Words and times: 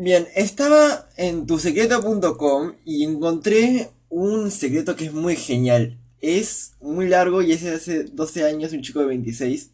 Bien, 0.00 0.28
estaba 0.36 1.08
en 1.16 1.44
tusecreto.com 1.44 2.74
y 2.84 3.02
encontré 3.02 3.90
un 4.08 4.52
secreto 4.52 4.94
que 4.94 5.06
es 5.06 5.12
muy 5.12 5.34
genial. 5.34 5.98
Es 6.20 6.76
muy 6.80 7.08
largo 7.08 7.42
y 7.42 7.50
es 7.50 7.64
de 7.64 7.74
hace 7.74 8.04
12 8.04 8.44
años, 8.44 8.72
un 8.72 8.80
chico 8.80 9.00
de 9.00 9.06
26. 9.06 9.72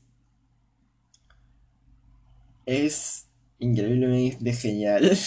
Es 2.65 3.26
increíblemente 3.58 4.53
genial. 4.54 5.13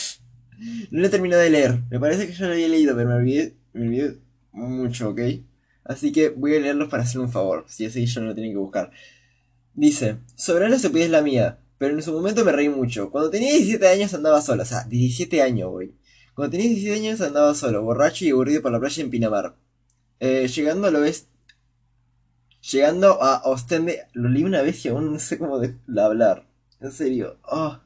No 0.90 1.02
lo 1.02 1.06
he 1.06 1.10
terminado 1.12 1.44
de 1.44 1.52
leer. 1.52 1.84
Me 1.92 2.00
parece 2.00 2.26
que 2.26 2.34
ya 2.34 2.48
lo 2.48 2.54
había 2.54 2.68
leído, 2.68 2.96
pero 2.96 3.10
me 3.10 3.16
olvidé, 3.18 3.54
me 3.74 3.86
olvidé 3.86 4.18
mucho, 4.52 5.10
¿ok? 5.10 5.22
Así 5.84 6.12
que 6.12 6.30
voy 6.30 6.56
a 6.56 6.60
leerlos 6.60 6.90
para 6.90 7.04
hacer 7.04 7.22
un 7.22 7.32
favor. 7.32 7.66
Si 7.70 7.86
así 7.86 8.08
yo 8.08 8.22
no 8.22 8.28
lo 8.30 8.34
tienen 8.34 8.54
que 8.54 8.58
buscar. 8.58 8.90
Dice, 9.76 10.18
Soberana 10.34 10.80
se 10.80 10.88
es 10.88 11.10
la 11.12 11.22
mía, 11.22 11.60
pero 11.78 11.94
en 11.94 12.02
su 12.02 12.12
momento 12.14 12.44
me 12.44 12.52
reí 12.52 12.70
mucho. 12.70 13.12
Cuando 13.12 13.30
tenía 13.30 13.52
17 13.52 13.88
años 13.88 14.14
andaba 14.14 14.42
solo, 14.42 14.64
o 14.64 14.66
sea, 14.66 14.84
17 14.84 15.42
años, 15.42 15.70
güey. 15.70 15.94
Cuando 16.34 16.52
tenía 16.52 16.68
17 16.68 17.00
años 17.00 17.22
andaba 17.22 17.54
solo, 17.54 17.84
borracho 17.84 18.26
y 18.26 18.30
aburrido 18.30 18.62
por 18.62 18.72
la 18.72 18.80
playa 18.80 19.04
en 19.04 19.10
Pinamar. 19.10 19.56
Eh, 20.20 20.48
llegando 20.48 20.88
a 20.88 20.92
lo 20.92 21.02
ves... 21.02 21.28
Llegando 22.72 23.22
a 23.22 23.44
Ostende... 23.46 24.08
Lo 24.14 24.30
leí 24.30 24.44
una 24.44 24.62
vez 24.62 24.84
y 24.86 24.90
aún 24.90 25.14
no 25.14 25.20
sé 25.20 25.38
cómo 25.38 25.60
de 25.60 25.76
hablar. 26.02 26.48
En 26.82 26.92
serio. 26.92 27.38
Oh. 27.44 27.80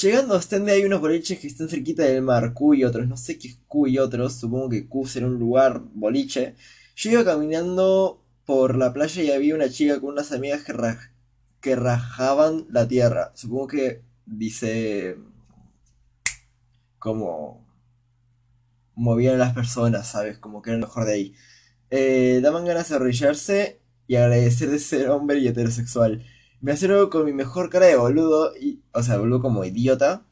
Llegando 0.00 0.34
a 0.34 0.38
Ostende 0.38 0.72
hay 0.72 0.84
unos 0.84 1.00
boliches 1.00 1.38
que 1.38 1.48
están 1.48 1.68
cerquita 1.68 2.04
del 2.04 2.22
mar. 2.22 2.54
Q 2.54 2.74
y 2.74 2.84
otros. 2.84 3.06
No 3.08 3.16
sé 3.16 3.38
qué 3.38 3.48
es 3.48 3.58
Q 3.66 3.88
y 3.88 3.98
otros. 3.98 4.34
Supongo 4.34 4.68
que 4.70 4.86
Q 4.86 5.06
será 5.06 5.26
un 5.26 5.38
lugar 5.38 5.82
boliche. 5.94 6.54
Yo 6.96 7.10
iba 7.10 7.24
caminando 7.24 8.22
por 8.46 8.76
la 8.76 8.92
playa 8.92 9.22
y 9.22 9.30
había 9.30 9.54
una 9.54 9.68
chica 9.68 10.00
con 10.00 10.10
unas 10.10 10.32
amigas 10.32 10.64
que, 10.64 10.72
que 11.60 11.76
rajaban 11.76 12.66
la 12.70 12.88
tierra. 12.88 13.32
Supongo 13.34 13.68
que 13.68 14.02
dice 14.26 15.18
como 16.98 17.66
movían 18.94 19.36
a 19.36 19.38
las 19.38 19.54
personas, 19.54 20.08
¿sabes? 20.08 20.38
Como 20.38 20.62
que 20.62 20.70
era 20.70 20.78
lo 20.78 20.86
mejor 20.86 21.06
de 21.06 21.12
ahí. 21.12 21.34
Eh, 21.90 22.40
daban 22.42 22.64
ganas 22.64 22.88
de 22.88 22.96
arrodillarse 22.96 23.80
y 24.06 24.16
agradecer 24.16 24.70
de 24.70 24.78
ser 24.78 25.08
hombre 25.08 25.38
y 25.38 25.48
heterosexual. 25.48 26.24
Me 26.60 26.72
acerco 26.72 27.10
con 27.10 27.24
mi 27.24 27.32
mejor 27.32 27.70
cara 27.70 27.86
de 27.86 27.96
boludo, 27.96 28.54
y, 28.56 28.82
o 28.92 29.02
sea, 29.02 29.16
boludo 29.16 29.40
como 29.40 29.64
idiota, 29.64 30.26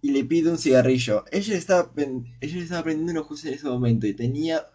y 0.00 0.12
le 0.12 0.24
pido 0.24 0.50
un 0.50 0.58
cigarrillo. 0.58 1.24
Ella 1.30 1.56
estaba, 1.56 1.92
ella 1.96 2.62
estaba 2.62 2.82
prendiendo 2.82 3.12
uno 3.12 3.24
justo 3.24 3.48
en 3.48 3.54
ese 3.54 3.66
momento 3.68 4.06
y 4.06 4.14
tenía, 4.14 4.66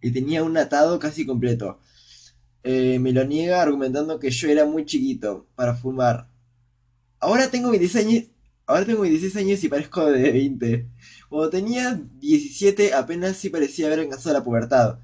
y 0.00 0.12
tenía 0.12 0.44
un 0.44 0.56
atado 0.56 0.98
casi 0.98 1.26
completo. 1.26 1.80
Eh, 2.66 2.98
me 2.98 3.12
lo 3.12 3.24
niega 3.26 3.60
argumentando 3.60 4.18
que 4.18 4.30
yo 4.30 4.48
era 4.48 4.64
muy 4.64 4.86
chiquito 4.86 5.46
para 5.54 5.74
fumar. 5.74 6.28
Ahora 7.20 7.50
tengo 7.50 7.70
26 7.70 8.06
años, 8.06 8.24
ahora 8.66 8.86
tengo 8.86 9.02
16 9.02 9.36
años 9.36 9.62
y 9.62 9.68
parezco 9.68 10.06
de 10.06 10.32
20. 10.32 10.88
Cuando 11.28 11.50
tenía 11.50 12.00
17 12.20 12.94
apenas 12.94 13.36
sí 13.36 13.50
parecía 13.50 13.86
haber 13.86 14.00
alcanzado 14.00 14.34
la 14.34 14.44
pubertad. 14.44 14.98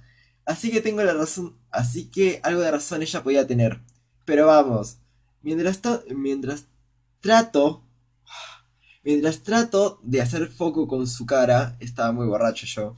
Así 0.46 0.70
que 0.70 0.80
tengo 0.80 1.02
la 1.02 1.12
razón, 1.12 1.56
así 1.70 2.06
que 2.10 2.40
algo 2.42 2.62
de 2.62 2.70
razón 2.70 3.02
ella 3.02 3.22
podía 3.22 3.46
tener. 3.46 3.80
Pero 4.24 4.46
vamos, 4.46 4.98
mientras, 5.42 5.80
mientras 6.16 6.64
trato, 7.20 7.84
mientras 9.04 9.42
trato 9.42 10.00
de 10.02 10.22
hacer 10.22 10.48
foco 10.48 10.88
con 10.88 11.06
su 11.06 11.26
cara, 11.26 11.76
estaba 11.78 12.12
muy 12.12 12.26
borracho 12.26 12.66
yo 12.66 12.96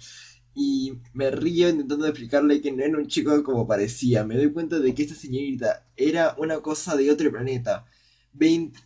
y 0.55 0.99
me 1.15 1.31
río 1.31 1.69
intentando 1.69 2.07
explicarle 2.07 2.61
que 2.61 2.73
no 2.73 2.83
era 2.83 2.99
un 2.99 3.07
chico 3.07 3.43
como 3.43 3.67
parecía. 3.67 4.25
Me 4.25 4.37
doy 4.37 4.53
cuenta 4.53 4.79
de 4.79 4.95
que 4.95 5.03
esta 5.03 5.15
señorita 5.15 5.87
era 5.97 6.35
una 6.39 6.61
cosa 6.61 6.97
de 6.97 7.11
otro 7.11 7.31
planeta. 7.31 7.87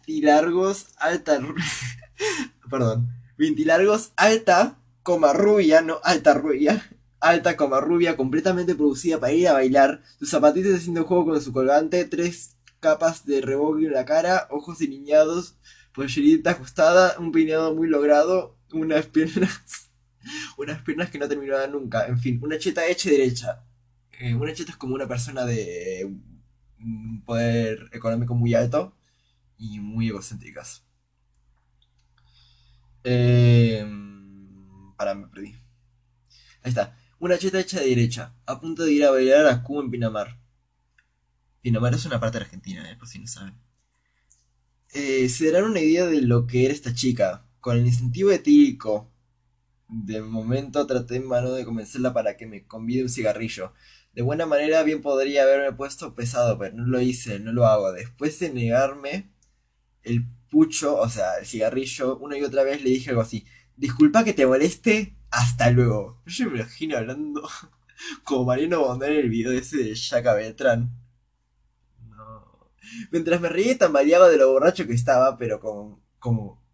largos 0.06 0.86
alta... 0.96 1.40
Perdón. 2.70 3.08
alta, 4.16 4.78
coma 5.02 5.32
rubia, 5.32 5.82
no 5.82 6.00
alta 6.02 6.34
rubia. 6.34 6.90
Alta, 7.20 7.56
coma 7.56 7.80
rubia, 7.80 8.16
completamente 8.16 8.74
producida 8.74 9.18
para 9.18 9.32
ir 9.32 9.48
a 9.48 9.54
bailar. 9.54 10.02
Sus 10.18 10.30
zapatillas 10.30 10.74
haciendo 10.74 11.04
juego 11.04 11.26
con 11.26 11.40
su 11.40 11.52
colgante. 11.52 12.04
Tres 12.04 12.56
capas 12.80 13.24
de 13.24 13.40
reboque 13.40 13.86
en 13.86 13.92
la 13.92 14.04
cara. 14.04 14.46
Ojos 14.50 14.78
delineados. 14.78 15.56
Pollerita 15.94 16.50
ajustada. 16.50 17.16
Un 17.18 17.32
peinado 17.32 17.74
muy 17.74 17.88
logrado. 17.88 18.56
Unas 18.72 19.06
piernas 19.06 19.85
unas 20.58 20.82
piernas 20.82 21.10
que 21.10 21.18
no 21.18 21.28
terminaban 21.28 21.72
nunca. 21.72 22.06
En 22.06 22.18
fin, 22.18 22.40
una 22.42 22.58
cheta 22.58 22.86
hecha 22.86 23.08
y 23.08 23.12
derecha. 23.12 23.64
Eh, 24.18 24.34
una 24.34 24.52
cheta 24.52 24.72
es 24.72 24.76
como 24.76 24.94
una 24.94 25.06
persona 25.06 25.44
de 25.44 26.10
un 26.78 27.22
poder 27.24 27.88
económico 27.92 28.34
muy 28.34 28.54
alto 28.54 28.96
y 29.58 29.80
muy 29.80 30.08
egocéntricas. 30.08 30.84
Eh, 33.04 33.86
para, 34.96 35.14
me 35.14 35.28
perdí. 35.28 35.54
Ahí 36.62 36.70
está. 36.70 36.96
Una 37.18 37.38
cheta 37.38 37.60
hecha 37.60 37.80
de 37.80 37.88
derecha, 37.88 38.34
a 38.44 38.60
punto 38.60 38.84
de 38.84 38.92
ir 38.92 39.04
a 39.04 39.10
bailar 39.10 39.46
a 39.46 39.62
Cuba 39.62 39.82
en 39.82 39.90
Pinamar. 39.90 40.38
Pinamar 41.62 41.94
es 41.94 42.04
una 42.04 42.20
parte 42.20 42.38
de 42.38 42.44
Argentina, 42.44 42.90
eh, 42.90 42.96
por 42.96 43.08
si 43.08 43.18
no 43.18 43.26
saben. 43.26 43.54
Eh, 44.92 45.28
se 45.28 45.50
darán 45.50 45.70
una 45.70 45.80
idea 45.80 46.06
de 46.06 46.20
lo 46.22 46.46
que 46.46 46.64
era 46.64 46.74
esta 46.74 46.94
chica. 46.94 47.46
Con 47.60 47.76
el 47.78 47.86
incentivo 47.86 48.30
etílico 48.30 49.10
de 49.88 50.20
momento 50.22 50.86
traté 50.86 51.16
en 51.16 51.26
mano 51.26 51.52
de 51.52 51.64
convencerla 51.64 52.12
para 52.12 52.36
que 52.36 52.46
me 52.46 52.66
convide 52.66 53.02
un 53.02 53.08
cigarrillo. 53.08 53.72
De 54.12 54.22
buena 54.22 54.46
manera 54.46 54.82
bien 54.82 55.02
podría 55.02 55.42
haberme 55.42 55.76
puesto 55.76 56.14
pesado, 56.14 56.58
pero 56.58 56.74
no 56.74 56.86
lo 56.86 57.00
hice, 57.00 57.38
no 57.38 57.52
lo 57.52 57.66
hago. 57.66 57.92
Después 57.92 58.38
de 58.40 58.52
negarme 58.52 59.30
el 60.02 60.26
pucho, 60.50 60.96
o 60.96 61.08
sea, 61.08 61.38
el 61.38 61.46
cigarrillo, 61.46 62.18
una 62.18 62.38
y 62.38 62.42
otra 62.42 62.62
vez 62.62 62.82
le 62.82 62.90
dije 62.90 63.10
algo 63.10 63.22
así. 63.22 63.44
Disculpa 63.76 64.24
que 64.24 64.32
te 64.32 64.46
moleste, 64.46 65.16
hasta 65.30 65.70
luego. 65.70 66.22
Yo 66.26 66.50
me 66.50 66.60
imagino 66.60 66.96
hablando 66.96 67.46
como 68.24 68.44
Mariano 68.46 68.80
Bondar 68.80 69.12
en 69.12 69.18
el 69.18 69.28
video 69.28 69.52
ese 69.52 69.76
de 69.76 69.94
Shaka 69.94 70.34
Beltrán. 70.34 70.90
No. 72.08 72.70
Mientras 73.10 73.40
me 73.40 73.48
reía 73.48 73.76
tambaleaba 73.76 74.28
de 74.28 74.38
lo 74.38 74.50
borracho 74.50 74.86
que 74.86 74.94
estaba, 74.94 75.36
pero 75.36 75.60
como... 75.60 76.02
como... 76.18 76.64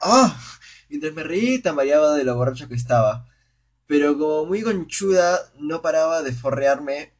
¡Ah! 0.00 0.38
Mientras 0.88 1.12
me 1.14 1.22
reí 1.22 1.60
tambaleaba 1.60 2.14
de 2.14 2.24
lo 2.24 2.36
borracho 2.36 2.68
que 2.68 2.74
estaba. 2.74 3.26
Pero 3.86 4.18
como 4.18 4.46
muy 4.46 4.62
conchuda, 4.62 5.38
no 5.58 5.82
paraba 5.82 6.22
de 6.22 6.32
forrearme, 6.32 7.14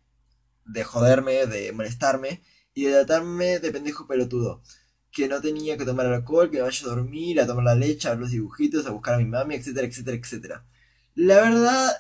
de 0.67 0.85
joderme, 0.85 1.47
de 1.47 1.73
molestarme 1.73 2.43
y 2.75 2.85
de 2.85 2.93
tratarme 2.93 3.59
de 3.59 3.71
pendejo 3.73 4.07
pelotudo. 4.07 4.63
Que 5.11 5.29
no 5.29 5.41
tenía 5.41 5.77
que 5.77 5.85
tomar 5.85 6.07
alcohol, 6.07 6.51
que 6.51 6.61
vaya 6.61 6.87
a 6.87 6.91
dormir, 6.91 7.41
a 7.41 7.47
tomar 7.47 7.65
la 7.65 7.75
leche, 7.75 8.09
a 8.09 8.13
ver 8.13 8.21
los 8.21 8.31
dibujitos, 8.31 8.87
a 8.87 8.91
buscar 8.91 9.15
a 9.15 9.19
mi 9.19 9.25
mami, 9.25 9.55
etcétera, 9.55 9.87
etcétera, 9.87 10.17
etcétera. 10.17 10.67
La 11.15 11.41
verdad 11.41 11.91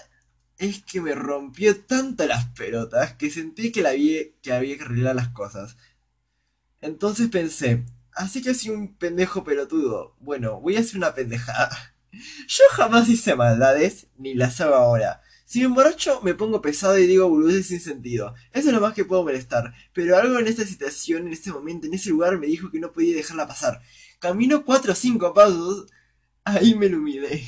es 0.58 0.82
que 0.84 1.00
me 1.00 1.14
rompió 1.14 1.80
tanto 1.84 2.26
las 2.26 2.46
pelotas 2.50 3.14
que 3.14 3.30
sentí 3.30 3.72
que, 3.72 3.82
la 3.82 3.92
que 3.92 4.52
había 4.52 4.76
que 4.76 4.84
arreglar 4.84 5.16
las 5.16 5.28
cosas. 5.28 5.76
Entonces 6.80 7.28
pensé, 7.28 7.84
Así 8.18 8.42
que 8.42 8.52
soy 8.52 8.70
un 8.70 8.96
pendejo 8.96 9.44
pelotudo. 9.44 10.16
Bueno, 10.18 10.60
voy 10.60 10.74
a 10.74 10.80
hacer 10.80 10.96
una 10.96 11.14
pendejada. 11.14 11.94
Yo 12.48 12.64
jamás 12.72 13.08
hice 13.08 13.36
maldades, 13.36 14.08
ni 14.16 14.34
las 14.34 14.60
hago 14.60 14.74
ahora. 14.74 15.22
Si 15.44 15.60
me 15.60 15.66
emborracho, 15.66 16.20
me 16.22 16.34
pongo 16.34 16.60
pesado 16.60 16.98
y 16.98 17.06
digo 17.06 17.28
boludeces 17.28 17.68
sin 17.68 17.80
sentido. 17.80 18.34
Eso 18.52 18.70
es 18.70 18.74
lo 18.74 18.80
más 18.80 18.94
que 18.94 19.04
puedo 19.04 19.22
molestar. 19.22 19.72
Pero 19.94 20.16
algo 20.16 20.36
en 20.36 20.48
esta 20.48 20.64
situación, 20.64 21.28
en 21.28 21.32
este 21.32 21.52
momento, 21.52 21.86
en 21.86 21.94
ese 21.94 22.10
lugar, 22.10 22.36
me 22.40 22.48
dijo 22.48 22.72
que 22.72 22.80
no 22.80 22.90
podía 22.90 23.14
dejarla 23.14 23.46
pasar. 23.46 23.82
Camino 24.18 24.64
cuatro 24.64 24.94
o 24.94 24.96
cinco 24.96 25.32
pasos, 25.32 25.86
ahí 26.42 26.74
me 26.74 26.86
ilumine. 26.86 27.46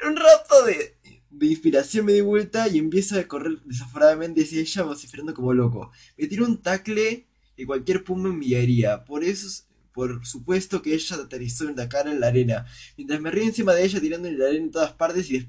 En 0.00 0.10
un 0.10 0.16
rato 0.16 0.66
de, 0.66 0.98
de 1.30 1.46
inspiración 1.46 2.06
me 2.06 2.12
di 2.12 2.20
vuelta 2.20 2.68
y 2.68 2.78
empiezo 2.78 3.18
a 3.18 3.24
correr 3.24 3.60
desaforadamente 3.64 4.44
hacia 4.44 4.60
ella 4.60 4.84
vociferando 4.84 5.34
como 5.34 5.52
loco. 5.52 5.90
Me 6.16 6.28
tiro 6.28 6.44
un 6.44 6.62
tacle 6.62 7.26
y 7.56 7.64
cualquier 7.64 8.04
pum 8.04 8.22
me 8.22 8.28
enviaría. 8.28 9.04
Por 9.04 9.24
eso 9.24 9.48
por 9.96 10.26
supuesto 10.26 10.82
que 10.82 10.92
ella 10.92 11.16
aterrizó 11.16 11.66
en 11.70 11.76
la 11.76 11.88
cara 11.88 12.12
en 12.12 12.20
la 12.20 12.26
arena. 12.26 12.66
Mientras 12.98 13.18
me 13.18 13.30
río 13.30 13.44
encima 13.44 13.72
de 13.72 13.82
ella 13.82 13.98
tirando 13.98 14.30
la 14.30 14.44
arena 14.44 14.64
en 14.66 14.70
todas 14.70 14.92
partes 14.92 15.30
y, 15.30 15.48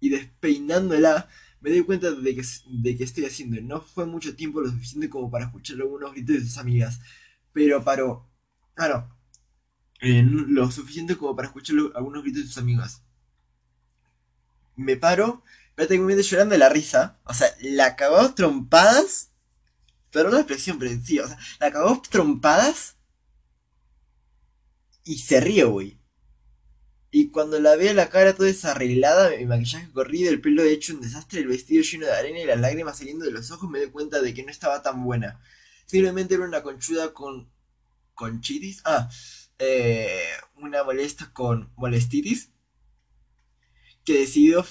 despeinándola, 0.00 1.28
me 1.60 1.70
doy 1.70 1.82
cuenta 1.82 2.10
de 2.10 2.34
que, 2.34 2.42
de 2.70 2.96
que 2.96 3.04
estoy 3.04 3.24
haciendo. 3.24 3.60
No 3.62 3.80
fue 3.80 4.04
mucho 4.04 4.34
tiempo 4.34 4.60
lo 4.60 4.68
suficiente 4.68 5.08
como 5.08 5.30
para 5.30 5.44
escuchar 5.44 5.76
algunos 5.76 6.10
gritos 6.10 6.34
de 6.34 6.40
sus 6.42 6.58
amigas. 6.58 6.98
Pero 7.52 7.84
paró. 7.84 8.28
Ah, 8.74 8.88
no. 8.88 9.16
Eh, 10.00 10.24
lo 10.26 10.68
suficiente 10.72 11.16
como 11.16 11.36
para 11.36 11.46
escuchar 11.46 11.76
algunos 11.94 12.24
gritos 12.24 12.42
de 12.42 12.48
sus 12.48 12.58
amigas. 12.58 13.04
Me 14.74 14.96
paro, 14.96 15.44
prácticamente 15.76 16.24
llorando 16.24 16.54
de 16.54 16.58
la 16.58 16.68
risa. 16.68 17.20
O 17.26 17.32
sea, 17.32 17.46
la 17.60 17.94
cagó 17.94 18.34
trompadas. 18.34 19.30
Pero 20.10 20.30
una 20.30 20.38
expresión, 20.38 20.80
pero 20.80 20.90
sí, 21.00 21.20
o 21.20 21.28
sea, 21.28 21.38
la 21.60 21.70
cagó 21.70 22.02
trompadas 22.10 22.96
y 25.04 25.18
se 25.18 25.40
ríe, 25.40 25.64
güey. 25.64 26.00
Y 27.10 27.30
cuando 27.30 27.60
la 27.60 27.76
veo 27.76 27.94
la 27.94 28.10
cara 28.10 28.34
toda 28.34 28.48
desarreglada, 28.48 29.30
mi 29.36 29.46
maquillaje 29.46 29.92
corrido, 29.92 30.30
el 30.30 30.40
pelo 30.40 30.64
hecho 30.64 30.94
un 30.94 31.00
desastre, 31.00 31.40
el 31.40 31.46
vestido 31.46 31.82
lleno 31.82 32.06
de 32.06 32.12
arena 32.12 32.40
y 32.40 32.44
las 32.44 32.58
lágrimas 32.58 32.98
saliendo 32.98 33.24
de 33.24 33.30
los 33.30 33.50
ojos, 33.52 33.70
me 33.70 33.78
doy 33.78 33.90
cuenta 33.90 34.20
de 34.20 34.34
que 34.34 34.42
no 34.42 34.50
estaba 34.50 34.82
tan 34.82 35.04
buena. 35.04 35.40
Simplemente 35.86 36.34
era 36.34 36.44
una 36.44 36.62
conchuda 36.62 37.12
con... 37.14 37.52
¿Conchitis? 38.14 38.80
Ah, 38.84 39.08
eh, 39.58 40.22
una 40.56 40.82
molesta 40.84 41.32
con 41.32 41.72
molestitis. 41.76 42.50
que 44.04 44.20
decidió, 44.20 44.64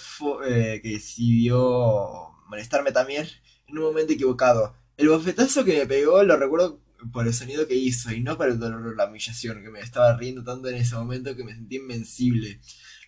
eh, 0.45 0.79
que 0.83 0.89
decidió 0.89 2.31
molestarme 2.47 2.91
también 2.91 3.27
en 3.67 3.77
un 3.77 3.85
momento 3.85 4.13
equivocado. 4.13 4.75
El 4.97 5.09
bofetazo 5.09 5.63
que 5.65 5.79
me 5.79 5.87
pegó 5.87 6.23
lo 6.23 6.37
recuerdo 6.37 6.82
por 7.11 7.27
el 7.27 7.33
sonido 7.33 7.67
que 7.67 7.75
hizo 7.75 8.11
y 8.11 8.21
no 8.21 8.37
por 8.37 8.49
el 8.49 8.59
dolor 8.59 8.85
o 8.85 8.93
la 8.93 9.07
humillación, 9.07 9.61
que 9.61 9.69
me 9.69 9.79
estaba 9.79 10.15
riendo 10.17 10.43
tanto 10.43 10.69
en 10.69 10.75
ese 10.75 10.95
momento 10.95 11.35
que 11.35 11.43
me 11.43 11.53
sentí 11.53 11.77
invencible. 11.77 12.59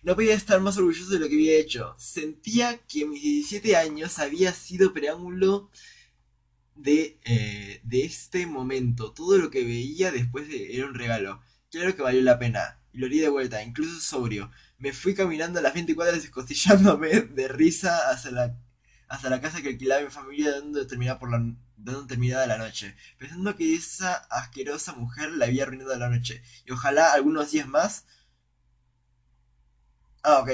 No 0.02 0.14
podía 0.14 0.34
estar 0.34 0.60
más 0.60 0.76
orgulloso 0.76 1.10
de 1.10 1.18
lo 1.18 1.28
que 1.28 1.34
había 1.34 1.58
hecho. 1.58 1.94
Sentía 1.98 2.78
que 2.86 3.06
mis 3.06 3.22
17 3.22 3.76
años 3.76 4.18
había 4.18 4.52
sido 4.52 4.92
preámbulo 4.92 5.70
de, 6.74 7.18
eh, 7.24 7.80
de 7.84 8.04
este 8.04 8.46
momento. 8.46 9.12
Todo 9.12 9.38
lo 9.38 9.50
que 9.50 9.64
veía 9.64 10.12
después 10.12 10.46
era 10.50 10.86
un 10.86 10.94
regalo. 10.94 11.40
Claro 11.70 11.96
que 11.96 12.02
valió 12.02 12.22
la 12.22 12.38
pena. 12.38 12.80
Y 12.92 12.98
lo 12.98 13.08
di 13.08 13.18
de 13.18 13.28
vuelta, 13.28 13.62
incluso 13.62 14.00
sobrio. 14.00 14.50
Me 14.78 14.92
fui 14.92 15.14
caminando 15.14 15.58
a 15.58 15.62
las 15.62 15.74
20 15.74 15.94
cuadras 15.94 16.22
escostillándome 16.24 17.08
de 17.22 17.48
risa 17.48 18.10
hasta 18.10 18.30
la, 18.30 18.56
hasta 19.08 19.30
la 19.30 19.40
casa 19.40 19.62
que 19.62 19.68
alquilaba 19.70 20.02
mi 20.02 20.10
familia 20.10 20.52
dando 20.52 20.86
terminada, 20.86 21.18
por 21.18 21.30
la, 21.30 22.46
la 22.46 22.58
noche. 22.58 22.96
Pensando 23.18 23.56
que 23.56 23.74
esa 23.74 24.14
asquerosa 24.30 24.94
mujer 24.94 25.30
la 25.32 25.46
había 25.46 25.64
arruinado 25.64 25.96
la 25.96 26.08
noche. 26.08 26.42
Y 26.66 26.72
ojalá 26.72 27.12
algunos 27.12 27.50
días 27.52 27.68
más... 27.68 28.06
Ah, 30.22 30.40
ok. 30.40 30.50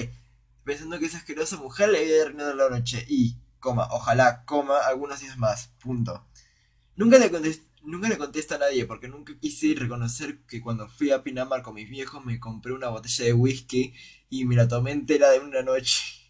Pensando 0.64 0.98
que 0.98 1.06
esa 1.06 1.18
asquerosa 1.18 1.56
mujer 1.56 1.88
le 1.88 1.98
había 1.98 2.22
arruinado 2.22 2.54
la 2.54 2.68
noche. 2.68 3.04
Y, 3.08 3.36
coma, 3.58 3.88
ojalá, 3.90 4.44
coma, 4.44 4.78
algunos 4.86 5.20
días 5.20 5.38
más. 5.38 5.68
Punto. 5.78 6.26
Nunca 6.96 7.18
le 7.18 7.30
contesté 7.30 7.72
Nunca 7.84 8.08
le 8.08 8.16
contesto 8.16 8.54
a 8.54 8.58
nadie 8.58 8.86
porque 8.86 9.08
nunca 9.08 9.36
quise 9.40 9.74
reconocer 9.76 10.38
que 10.46 10.60
cuando 10.60 10.88
fui 10.88 11.10
a 11.10 11.24
Pinamar 11.24 11.62
con 11.62 11.74
mis 11.74 11.90
viejos 11.90 12.24
me 12.24 12.38
compré 12.38 12.72
una 12.72 12.88
botella 12.88 13.24
de 13.24 13.32
whisky 13.32 13.92
y 14.30 14.44
me 14.44 14.54
la 14.54 14.68
tomé 14.68 14.92
entera 14.92 15.30
de 15.30 15.40
una 15.40 15.62
noche. 15.62 16.21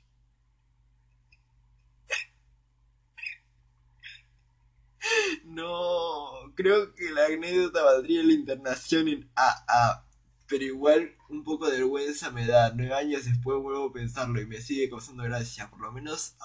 No, 5.44 6.52
creo 6.54 6.94
que 6.94 7.10
la 7.10 7.26
anécdota 7.26 7.82
valdría 7.82 8.22
la 8.22 8.32
internación 8.32 9.08
en 9.08 9.30
AA, 9.34 10.06
pero 10.46 10.64
igual 10.64 11.16
un 11.28 11.44
poco 11.44 11.68
de 11.68 11.78
vergüenza 11.78 12.30
me 12.30 12.46
da. 12.46 12.72
Nueve 12.74 12.94
años 12.94 13.24
después 13.24 13.60
vuelvo 13.60 13.88
a 13.88 13.92
pensarlo 13.92 14.40
y 14.40 14.46
me 14.46 14.60
sigue 14.60 14.90
causando 14.90 15.24
gracia. 15.24 15.70
Por 15.70 15.80
lo 15.80 15.92
menos, 15.92 16.36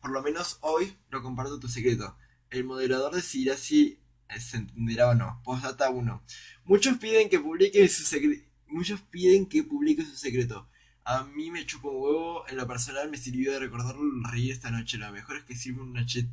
por 0.00 0.10
lo 0.10 0.22
menos 0.22 0.58
hoy 0.60 0.96
no 1.10 1.22
comparto 1.22 1.60
tu 1.60 1.68
secreto. 1.68 2.16
El 2.50 2.64
moderador 2.64 3.14
decidirá 3.14 3.56
si 3.56 4.00
se 4.38 4.56
entenderá 4.56 5.10
o 5.10 5.14
no. 5.14 5.40
Postdata 5.44 5.90
1. 5.90 6.22
Muchos 6.64 6.98
piden 6.98 7.28
que 7.28 7.40
publique 7.40 7.88
su 7.88 8.04
secreto. 8.04 8.44
Muchos 8.66 9.00
piden 9.02 9.46
que 9.46 9.62
publique 9.62 10.04
su 10.04 10.16
secreto. 10.16 10.68
A 11.04 11.24
mí 11.24 11.50
me 11.50 11.66
chupó 11.66 11.90
un 11.90 12.02
huevo, 12.02 12.48
en 12.48 12.56
lo 12.56 12.66
personal 12.66 13.10
me 13.10 13.18
sirvió 13.18 13.52
de 13.52 13.58
recordarlo 13.58 14.02
reír 14.30 14.52
esta 14.52 14.70
noche. 14.70 14.96
Lo 14.96 15.12
mejor 15.12 15.36
es 15.36 15.44
que 15.44 15.54
sirve 15.54 15.82
una 15.82 16.06
cheta. 16.06 16.32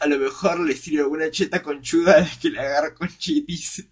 A 0.00 0.06
lo 0.06 0.18
mejor 0.18 0.60
le 0.60 0.76
sirve 0.76 1.00
alguna 1.00 1.30
cheta 1.30 1.62
conchuda 1.62 2.20
la 2.20 2.30
que 2.40 2.50
le 2.50 2.60
agarra 2.60 2.94
con 2.94 3.08
chitis. 3.08 3.86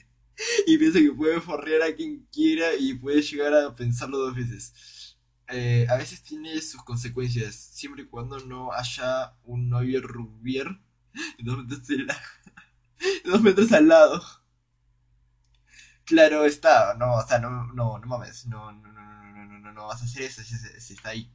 y 0.66 0.78
piensa 0.78 1.00
que 1.00 1.12
puede 1.12 1.40
forrear 1.40 1.82
a 1.82 1.94
quien 1.94 2.26
quiera 2.32 2.74
y 2.74 2.94
puede 2.94 3.22
llegar 3.22 3.54
a 3.54 3.74
pensarlo 3.74 4.18
dos 4.18 4.36
veces. 4.36 5.16
Eh, 5.48 5.86
a 5.88 5.96
veces 5.96 6.22
tiene 6.22 6.60
sus 6.60 6.82
consecuencias, 6.84 7.54
siempre 7.54 8.02
y 8.02 8.06
cuando 8.06 8.38
no 8.40 8.72
haya 8.72 9.34
un 9.44 9.70
novio 9.70 10.02
rubier 10.02 10.78
dos 11.38 11.64
metros, 11.64 11.80
dos 13.24 13.42
metros 13.42 13.72
al 13.72 13.88
lado. 13.88 14.22
Claro 16.04 16.44
está, 16.44 16.94
no, 16.94 17.14
o 17.16 17.26
sea, 17.26 17.38
no, 17.38 17.66
no, 17.74 17.98
no 17.98 18.06
mames, 18.06 18.46
no, 18.46 18.72
no, 18.72 18.92
no, 18.92 19.32
no, 19.32 19.44
no, 19.44 19.58
no, 19.58 19.72
no 19.72 19.86
vas 19.86 20.00
a 20.02 20.04
hacer 20.06 20.22
eso 20.22 20.42
si, 20.42 20.94
está 20.94 21.10
ahí. 21.10 21.30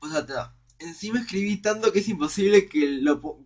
O 0.00 0.08
encima 0.78 1.20
escribí 1.20 1.58
tanto 1.58 1.92
que 1.92 2.00
es 2.00 2.08
imposible 2.08 2.68
que 2.68 2.86
lo 3.00 3.44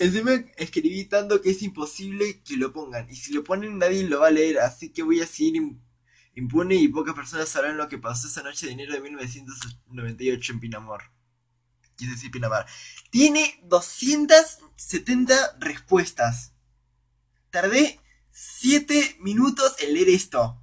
Encima 0.00 0.32
escribí 0.56 1.04
tanto 1.04 1.40
que 1.40 1.50
es 1.50 1.62
imposible 1.62 2.42
que 2.42 2.56
lo 2.56 2.72
pongan. 2.72 3.08
Y 3.10 3.16
si 3.16 3.32
lo 3.32 3.42
ponen 3.44 3.78
nadie 3.78 4.04
lo 4.04 4.20
va 4.20 4.28
a 4.28 4.30
leer. 4.30 4.58
Así 4.58 4.90
que 4.90 5.02
voy 5.02 5.20
a 5.20 5.26
seguir 5.26 5.62
impune 6.34 6.74
y 6.76 6.88
pocas 6.88 7.14
personas 7.14 7.48
sabrán 7.48 7.76
lo 7.76 7.88
que 7.88 7.98
pasó 7.98 8.26
esa 8.26 8.42
noche 8.42 8.66
de 8.66 8.72
enero 8.72 8.92
de 8.92 9.00
1998 9.00 10.52
en 10.52 10.60
Pinamor 10.60 11.02
decir 12.10 12.30
Pinamar. 12.30 12.66
Tiene 13.10 13.60
270 13.64 15.56
respuestas. 15.58 16.52
Tardé 17.50 18.00
7 18.30 19.18
minutos 19.20 19.76
en 19.80 19.94
leer 19.94 20.08
esto. 20.08 20.61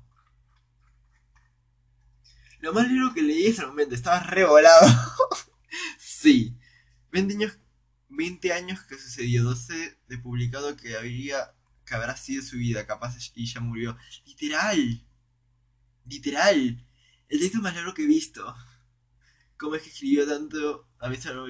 Lo 2.59 2.73
más 2.73 2.91
largo 2.91 3.13
que 3.13 3.21
leí 3.21 3.47
ese 3.47 3.65
momento, 3.65 3.95
estaba 3.95 4.19
revolado. 4.21 4.87
sí. 5.97 6.55
20 7.11 7.33
años, 7.35 7.57
20 8.09 8.53
años 8.53 8.83
que 8.83 8.97
sucedió, 8.97 9.43
12 9.43 9.97
de 10.07 10.17
publicado 10.17 10.75
que 10.75 10.95
habría 10.95 11.53
que 11.89 11.95
habrá 11.95 12.15
sido 12.15 12.43
su 12.43 12.57
vida, 12.57 12.85
capaz 12.85 13.15
y 13.33 13.45
ya 13.45 13.59
murió. 13.59 13.97
Literal. 14.25 15.03
Literal. 16.05 16.85
El 17.27 17.39
texto 17.39 17.59
más 17.59 17.75
largo 17.75 17.93
que 17.93 18.03
he 18.03 18.07
visto. 18.07 18.55
¿Cómo 19.57 19.75
es 19.75 19.81
que 19.81 19.89
escribió 19.89 20.27
tanto? 20.27 20.87
A 20.99 21.09
mí 21.09 21.17
se 21.17 21.33
lo 21.33 21.45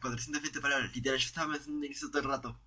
420 0.00 0.60
palabras, 0.60 0.94
literal, 0.94 1.18
yo 1.18 1.26
estaba 1.26 1.52
pensando 1.52 1.84
en 1.84 1.92
eso 1.92 2.08
todo 2.10 2.22
el 2.22 2.28
rato. 2.28 2.60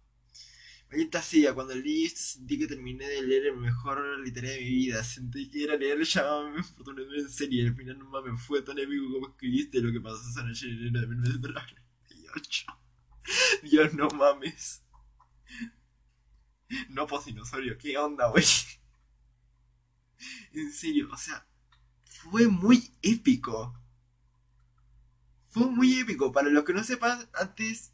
Maldita 0.94 1.24
sea, 1.24 1.56
cuando 1.56 1.74
leí 1.74 2.08
sentí 2.08 2.60
que 2.60 2.68
terminé 2.68 3.08
de 3.08 3.24
leer 3.24 3.48
el 3.48 3.58
mejor 3.58 4.20
literario 4.20 4.58
de 4.58 4.62
mi 4.62 4.70
vida. 4.70 5.04
Sentí 5.04 5.50
que 5.50 5.64
era 5.64 5.76
leer 5.76 6.04
Llámame 6.04 6.62
por 6.78 7.00
en 7.00 7.30
serie. 7.30 7.68
Al 7.68 7.76
final 7.76 7.98
no 7.98 8.06
mames, 8.12 8.40
fue 8.44 8.62
tan 8.62 8.78
épico 8.78 9.12
como 9.12 9.30
escribiste 9.30 9.82
lo 9.82 9.92
que 9.92 10.00
pasó 10.00 10.22
esa 10.30 10.44
noche 10.44 10.68
en 10.68 10.90
enero 10.90 11.08
de 11.08 11.16
1998. 11.16 12.66
Dios, 13.64 13.94
no 13.96 14.08
mames. 14.10 14.84
No, 16.90 17.08
posinosaurio, 17.08 17.76
¿qué 17.76 17.98
onda, 17.98 18.30
wey? 18.32 18.46
En 20.54 20.72
serio, 20.72 21.10
o 21.12 21.18
sea, 21.18 21.48
fue 22.06 22.48
muy 22.48 22.94
épico. 23.02 23.76
Fue 25.48 25.66
muy 25.66 25.98
épico. 25.98 26.32
Para 26.32 26.50
los 26.50 26.64
que 26.64 26.74
no 26.74 26.84
sepan, 26.84 27.28
antes 27.34 27.93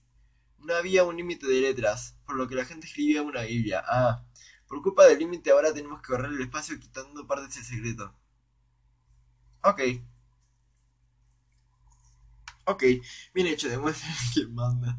no 0.63 0.75
había 0.75 1.03
un 1.03 1.17
límite 1.17 1.47
de 1.47 1.61
letras, 1.61 2.15
por 2.25 2.35
lo 2.35 2.47
que 2.47 2.56
la 2.56 2.65
gente 2.65 2.88
escribía 2.88 3.21
una 3.21 3.44
Biblia. 3.44 3.83
Ah, 3.88 4.23
por 4.67 4.81
culpa 4.81 5.06
del 5.06 5.19
límite 5.19 5.51
ahora 5.51 5.74
tenemos 5.74 6.01
que 6.01 6.07
correr 6.07 6.31
el 6.31 6.41
espacio 6.41 6.79
quitando 6.79 7.27
partes 7.27 7.55
del 7.55 7.65
secreto. 7.65 8.15
Ok. 9.63 9.81
Ok, 12.65 12.84
bien 13.34 13.48
hecho, 13.48 13.67
demuestra 13.67 14.07
quién 14.34 14.53
manda. 14.53 14.98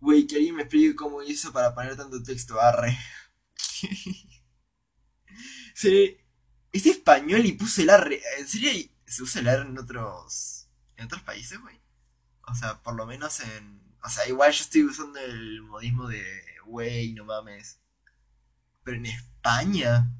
Wey, 0.00 0.26
que 0.26 0.36
alguien 0.36 0.56
me 0.56 0.62
explique 0.62 0.94
cómo 0.94 1.22
hizo 1.22 1.52
para 1.52 1.74
poner 1.74 1.96
tanto 1.96 2.22
texto, 2.22 2.60
arre. 2.60 2.98
sí, 5.74 6.18
es 6.72 6.86
español 6.86 7.46
y 7.46 7.52
puse 7.52 7.82
el 7.82 7.90
arre. 7.90 8.20
¿En 8.38 8.46
serio 8.46 8.70
se 9.06 9.22
usa 9.22 9.40
el 9.40 9.48
arre 9.48 9.68
en 9.68 9.78
otros 9.78 10.64
en 10.96 11.06
otros 11.06 11.22
países, 11.22 11.60
güey. 11.60 11.80
O 12.46 12.54
sea, 12.54 12.82
por 12.82 12.94
lo 12.94 13.06
menos 13.06 13.40
en. 13.40 13.82
O 14.04 14.08
sea, 14.10 14.28
igual 14.28 14.52
yo 14.52 14.62
estoy 14.62 14.84
usando 14.84 15.18
el 15.18 15.62
modismo 15.62 16.06
de, 16.06 16.22
güey, 16.66 17.14
no 17.14 17.24
mames. 17.24 17.80
Pero 18.82 18.98
en 18.98 19.06
España. 19.06 20.12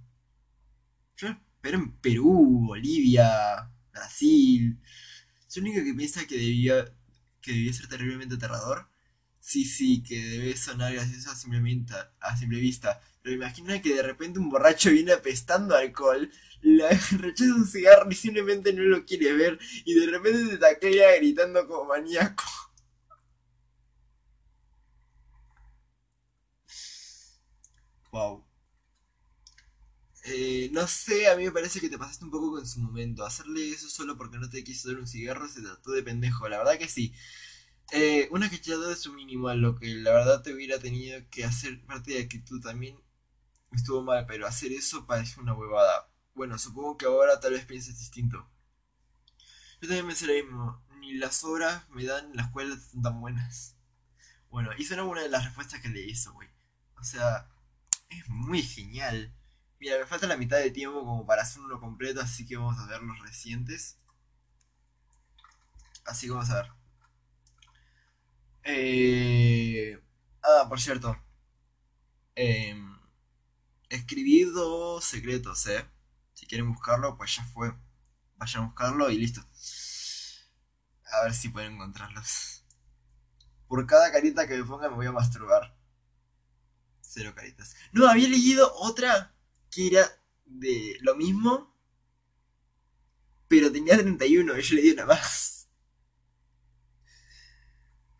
Yo 1.16 1.28
espero 1.28 1.78
en 1.78 1.92
Perú, 1.98 2.64
Bolivia, 2.66 3.70
Brasil. 3.92 4.80
Soy 5.46 5.62
el 5.62 5.68
único 5.68 5.84
que 5.84 5.94
piensa 5.94 6.26
que 6.26 6.36
debía, 6.36 6.86
que 7.42 7.52
debía 7.52 7.74
ser 7.74 7.88
terriblemente 7.88 8.36
aterrador. 8.36 8.88
Sí, 9.38 9.66
sí, 9.66 10.02
que 10.02 10.18
debe 10.18 10.56
sonar 10.56 10.94
gracioso 10.94 11.30
a 11.30 11.36
simple, 11.36 11.86
a 12.20 12.36
simple 12.38 12.60
vista. 12.60 13.02
Pero 13.22 13.36
imagina 13.36 13.82
que 13.82 13.94
de 13.94 14.02
repente 14.02 14.38
un 14.38 14.48
borracho 14.48 14.90
viene 14.90 15.12
apestando 15.12 15.76
alcohol 15.76 16.30
la 16.62 16.88
rechaza 17.18 17.54
un 17.54 17.66
cigarro 17.66 18.10
y 18.10 18.14
simplemente 18.14 18.72
no 18.72 18.82
lo 18.82 19.04
quiere 19.04 19.34
ver 19.34 19.58
y 19.84 19.92
de 19.94 20.06
repente 20.06 20.48
te 20.48 20.56
taclea 20.56 21.16
gritando 21.16 21.66
como 21.68 21.84
maníaco. 21.84 22.44
Wow. 28.14 28.44
Eh, 30.24 30.70
no 30.72 30.86
sé, 30.86 31.28
a 31.28 31.36
mí 31.36 31.44
me 31.44 31.50
parece 31.50 31.80
que 31.80 31.88
te 31.88 31.98
pasaste 31.98 32.24
un 32.24 32.30
poco 32.30 32.52
con 32.52 32.66
su 32.66 32.78
momento. 32.80 33.24
Hacerle 33.26 33.70
eso 33.70 33.88
solo 33.88 34.16
porque 34.16 34.38
no 34.38 34.48
te 34.48 34.62
quiso 34.62 34.88
dar 34.88 34.98
un 35.00 35.08
cigarro 35.08 35.48
se 35.48 35.62
trató 35.62 35.90
de 35.90 36.02
pendejo, 36.04 36.48
la 36.48 36.58
verdad 36.58 36.78
que 36.78 36.88
sí. 36.88 37.12
Eh, 37.92 38.28
una 38.30 38.48
cachada 38.50 38.92
es 38.92 39.06
un 39.06 39.16
mínimo 39.16 39.52
lo 39.54 39.74
que 39.76 39.88
la 39.96 40.12
verdad 40.12 40.42
te 40.42 40.54
hubiera 40.54 40.78
tenido 40.78 41.20
que 41.30 41.44
hacer 41.44 41.84
parte 41.86 42.12
de 42.14 42.28
que 42.28 42.38
tú 42.38 42.60
también 42.60 42.98
estuvo 43.72 44.02
mal, 44.02 44.26
pero 44.26 44.46
hacer 44.46 44.72
eso 44.72 45.06
parece 45.06 45.40
una 45.40 45.54
huevada. 45.54 46.08
Bueno, 46.34 46.58
supongo 46.58 46.96
que 46.96 47.06
ahora 47.06 47.40
tal 47.40 47.54
vez 47.54 47.66
pienses 47.66 47.98
distinto. 47.98 48.48
Yo 49.82 49.88
también 49.88 50.06
pensé 50.06 50.26
lo 50.26 50.34
mismo. 50.34 50.84
Ni 51.00 51.14
las 51.14 51.42
obras 51.44 51.88
me 51.90 52.04
dan 52.04 52.30
las 52.34 52.50
cuales 52.50 52.92
tan 53.02 53.20
buenas. 53.20 53.76
Bueno, 54.50 54.70
hizo 54.78 54.94
una 55.04 55.22
de 55.22 55.28
las 55.30 55.44
respuestas 55.44 55.80
que 55.80 55.88
le 55.88 56.02
hizo, 56.02 56.32
güey. 56.32 56.48
O 57.00 57.04
sea, 57.04 57.48
es 58.18 58.28
muy 58.28 58.62
genial. 58.62 59.34
Mira, 59.80 59.98
me 59.98 60.06
falta 60.06 60.26
la 60.26 60.36
mitad 60.36 60.58
de 60.58 60.70
tiempo 60.70 61.04
como 61.04 61.26
para 61.26 61.42
hacer 61.42 61.62
uno 61.62 61.80
completo, 61.80 62.20
así 62.20 62.46
que 62.46 62.56
vamos 62.56 62.78
a 62.78 62.86
ver 62.86 63.02
los 63.02 63.18
recientes. 63.20 63.98
Así 66.06 66.26
que 66.26 66.32
vamos 66.32 66.50
a 66.50 66.62
ver. 66.62 66.70
Eh... 68.64 70.02
Ah, 70.42 70.66
por 70.68 70.80
cierto. 70.80 71.16
Eh... 72.36 72.74
Secretos, 75.00 75.66
¿eh? 75.66 75.84
Si 76.32 76.46
quieren 76.46 76.72
buscarlo, 76.72 77.16
pues 77.16 77.36
ya 77.36 77.44
fue. 77.44 77.74
Vayan 78.36 78.62
a 78.62 78.66
buscarlo 78.66 79.10
y 79.10 79.18
listo. 79.18 79.40
A 81.12 81.22
ver 81.24 81.34
si 81.34 81.48
pueden 81.48 81.74
encontrarlos. 81.74 82.64
Por 83.68 83.86
cada 83.86 84.10
carita 84.10 84.46
que 84.46 84.56
me 84.58 84.64
ponga 84.64 84.88
me 84.88 84.96
voy 84.96 85.06
a 85.06 85.12
masturbar. 85.12 85.76
Cero 87.14 87.32
caritas. 87.32 87.76
No, 87.92 88.08
había 88.08 88.28
leído 88.28 88.74
otra 88.74 89.32
que 89.70 89.86
era 89.86 90.04
de 90.46 90.98
lo 91.00 91.14
mismo. 91.14 91.72
Pero 93.46 93.70
tenía 93.70 93.96
31 93.96 94.58
y 94.58 94.62
yo 94.62 94.74
le 94.74 94.82
di 94.82 94.90
una 94.90 95.06
más. 95.06 95.68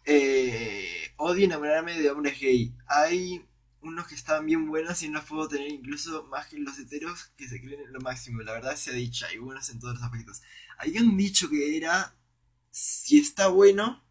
Eh, 0.05 1.13
odio 1.17 1.45
enamorarme 1.45 2.01
de 2.01 2.09
hombres 2.09 2.39
gay. 2.39 2.73
Hay 2.87 3.45
unos 3.81 4.07
que 4.07 4.15
estaban 4.15 4.47
bien 4.47 4.69
buenos 4.69 5.03
y 5.03 5.09
no 5.09 5.19
los 5.19 5.29
puedo 5.29 5.49
tener 5.49 5.73
incluso 5.73 6.23
más 6.27 6.47
que 6.47 6.59
los 6.59 6.79
heteros 6.79 7.33
que 7.37 7.49
se 7.49 7.61
creen 7.61 7.81
en 7.81 7.93
lo 7.93 8.01
máximo. 8.01 8.43
La 8.43 8.53
verdad 8.53 8.77
se 8.77 8.91
ha 8.91 8.95
dicho, 8.95 9.27
hay 9.27 9.39
buenos 9.39 9.69
en 9.71 9.81
todos 9.81 9.95
los 9.95 10.05
aspectos. 10.05 10.43
Hay 10.79 10.97
un 10.99 11.17
dicho 11.17 11.51
que 11.51 11.77
era, 11.77 12.15
si 12.71 13.19
está 13.19 13.49
bueno, 13.49 14.05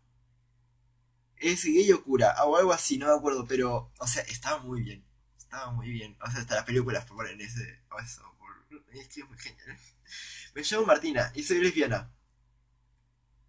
es 1.43 1.65
gay 1.65 1.91
o 1.91 2.03
cura, 2.03 2.35
o 2.45 2.57
algo 2.57 2.71
así, 2.73 2.97
no 2.97 3.07
me 3.07 3.13
acuerdo, 3.13 3.45
pero, 3.45 3.91
o 3.99 4.07
sea, 4.07 4.23
estaba 4.23 4.63
muy 4.63 4.81
bien. 4.81 5.05
Estaba 5.37 5.71
muy 5.71 5.89
bien. 5.89 6.17
O 6.21 6.31
sea, 6.31 6.41
hasta 6.41 6.55
las 6.55 6.63
películas 6.65 7.05
ponen 7.05 7.39
ese, 7.41 7.83
o 7.91 7.99
eso, 7.99 8.23
es 8.93 9.07
que 9.09 9.21
es 9.21 9.27
muy 9.27 9.37
genial. 9.37 9.77
Me 10.55 10.61
llamo 10.63 10.85
Martina 10.85 11.31
y 11.35 11.43
soy 11.43 11.59
lesbiana. 11.59 12.11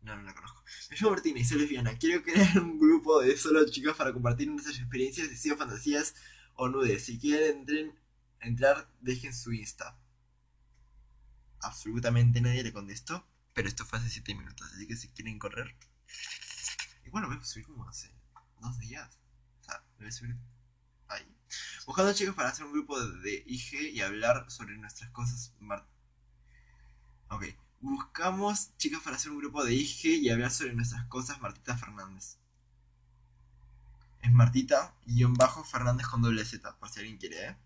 No, 0.03 0.17
no 0.17 0.23
la 0.23 0.35
conozco. 0.35 0.63
Me 0.91 0.97
llamo 0.97 1.13
Martina 1.13 1.39
y 1.41 1.45
soy 1.45 1.59
lesbiana. 1.59 1.97
Quiero 1.99 2.23
crear 2.23 2.59
un 2.59 2.79
grupo 2.79 3.21
de 3.21 3.37
solo 3.37 3.65
chicas 3.71 3.97
para 3.97 4.13
compartir 4.13 4.49
nuestras 4.49 4.79
experiencias, 4.79 5.31
deseos, 5.31 5.59
fantasías 5.59 6.15
o 6.55 6.69
nudes. 6.69 7.05
Si 7.05 7.19
quieren 7.19 7.67
entrar, 8.41 8.89
dejen 9.01 9.35
su 9.35 9.53
Insta. 9.53 9.99
Absolutamente 11.61 12.41
nadie 12.41 12.63
le 12.63 12.73
contestó, 12.73 13.27
pero 13.55 13.69
esto 13.69 13.87
fue 13.87 13.99
hace 13.99 14.11
7 14.11 14.35
minutos, 14.35 14.71
así 14.75 14.87
que 14.87 14.97
si 14.97 15.09
quieren 15.09 15.39
correr. 15.39 15.75
Igual 17.15 17.31
lo 17.31 17.31
voy 17.31 17.39
a 17.41 17.45
subir 17.45 17.67
como 17.67 17.89
hace 17.89 18.13
dos 18.59 18.77
días. 18.81 19.21
O 19.61 19.65
sea, 19.65 19.79
lo 19.79 19.99
voy 19.99 20.09
a 20.09 20.11
subir 20.11 20.37
ahí. 21.07 21.37
Buscando 21.87 22.13
chicos 22.13 22.35
para 22.35 22.49
hacer 22.49 22.65
un 22.65 22.73
grupo 22.73 23.01
de 23.01 23.45
IG 23.47 23.93
y 23.95 24.01
hablar 24.01 24.51
sobre 24.51 24.77
nuestras 24.79 25.11
cosas. 25.11 25.53
Mar 25.61 25.87
ok. 27.29 27.45
Buscamos 27.81 28.77
chicas 28.79 29.01
para 29.01 29.15
hacer 29.15 29.31
un 29.31 29.39
grupo 29.39 29.63
de 29.63 29.75
IG 29.75 30.23
y 30.23 30.29
hablar 30.29 30.51
sobre 30.51 30.73
nuestras 30.73 31.07
cosas, 31.07 31.41
Martita 31.41 31.77
Fernández. 31.77 32.39
Es 34.21 34.33
Martita, 34.33 34.97
guion 35.07 35.35
bajo, 35.35 35.63
Fernández 35.63 36.09
con 36.09 36.21
doble 36.21 36.45
Z, 36.45 36.77
por 36.81 36.89
si 36.89 36.99
alguien 36.99 37.19
quiere, 37.19 37.47
¿eh? 37.51 37.57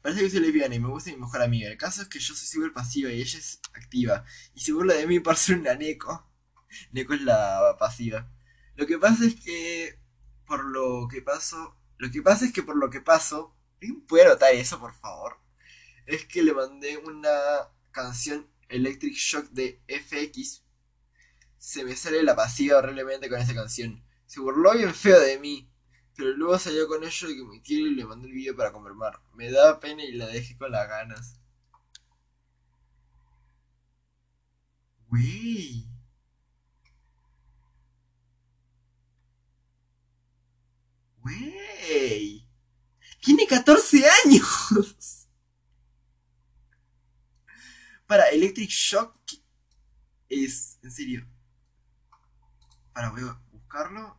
Parece 0.00 0.22
que 0.22 0.30
soy 0.30 0.40
lesbiana 0.40 0.74
y 0.74 0.80
me 0.80 0.88
gusta 0.88 1.10
mi 1.10 1.18
mejor 1.18 1.42
amiga. 1.42 1.68
El 1.68 1.76
caso 1.76 2.00
es 2.00 2.08
que 2.08 2.20
yo 2.20 2.34
soy 2.34 2.46
súper 2.46 2.72
pasiva 2.72 3.10
y 3.10 3.20
ella 3.20 3.38
es 3.38 3.60
activa. 3.74 4.24
Y 4.54 4.60
se 4.60 4.72
burla 4.72 4.94
de 4.94 5.06
mí 5.06 5.20
por 5.20 5.36
ser 5.36 5.58
una 5.58 5.74
Neko. 5.74 6.24
Neko 6.92 7.14
es 7.14 7.22
la 7.22 7.76
pasiva. 7.78 8.30
Lo 8.76 8.86
que 8.86 8.98
pasa 8.98 9.24
es 9.24 9.34
que... 9.36 9.98
Por 10.46 10.64
lo 10.64 11.08
que 11.08 11.22
paso... 11.22 11.76
Lo 11.98 12.10
que 12.10 12.22
pasa 12.22 12.44
es 12.44 12.52
que 12.52 12.62
por 12.62 12.76
lo 12.76 12.90
que 12.90 13.00
paso... 13.00 13.54
¿Alguien 13.80 14.00
puede 14.06 14.24
anotar 14.24 14.54
eso, 14.54 14.80
por 14.80 14.94
favor? 14.94 15.38
Es 16.06 16.24
que 16.24 16.42
le 16.42 16.52
mandé 16.52 16.96
una 16.96 17.30
canción 17.92 18.48
Electric 18.68 19.14
Shock 19.14 19.50
de 19.50 19.82
FX, 19.88 20.62
se 21.58 21.84
me 21.84 21.96
sale 21.96 22.22
la 22.22 22.36
pasiva 22.36 22.78
horriblemente 22.78 23.28
con 23.28 23.40
esa 23.40 23.54
canción. 23.54 24.02
Se 24.26 24.40
burló 24.40 24.72
bien 24.74 24.94
feo 24.94 25.18
de 25.20 25.38
mí, 25.38 25.70
pero 26.16 26.30
luego 26.30 26.58
salió 26.58 26.86
con 26.86 27.02
ello 27.04 27.30
y 27.30 27.44
me 27.44 27.62
quiere 27.62 27.90
y 27.90 27.94
le 27.94 28.04
mandó 28.04 28.26
el 28.26 28.32
video 28.32 28.56
para 28.56 28.72
confirmar. 28.72 29.20
Me 29.34 29.50
da 29.50 29.80
pena 29.80 30.04
y 30.04 30.12
la 30.12 30.26
dejé 30.28 30.56
con 30.56 30.70
las 30.70 30.88
ganas. 30.88 31.40
Wey. 35.10 35.88
Wey. 41.28 42.48
Tiene 43.20 43.46
14 43.46 44.04
años. 44.24 45.28
Para 48.06 48.28
Electric 48.28 48.70
Shock 48.70 49.14
es, 50.28 50.78
en 50.82 50.90
serio. 50.90 51.26
Para, 52.94 53.10
voy 53.10 53.22
a 53.22 53.38
buscarlo. 53.52 54.18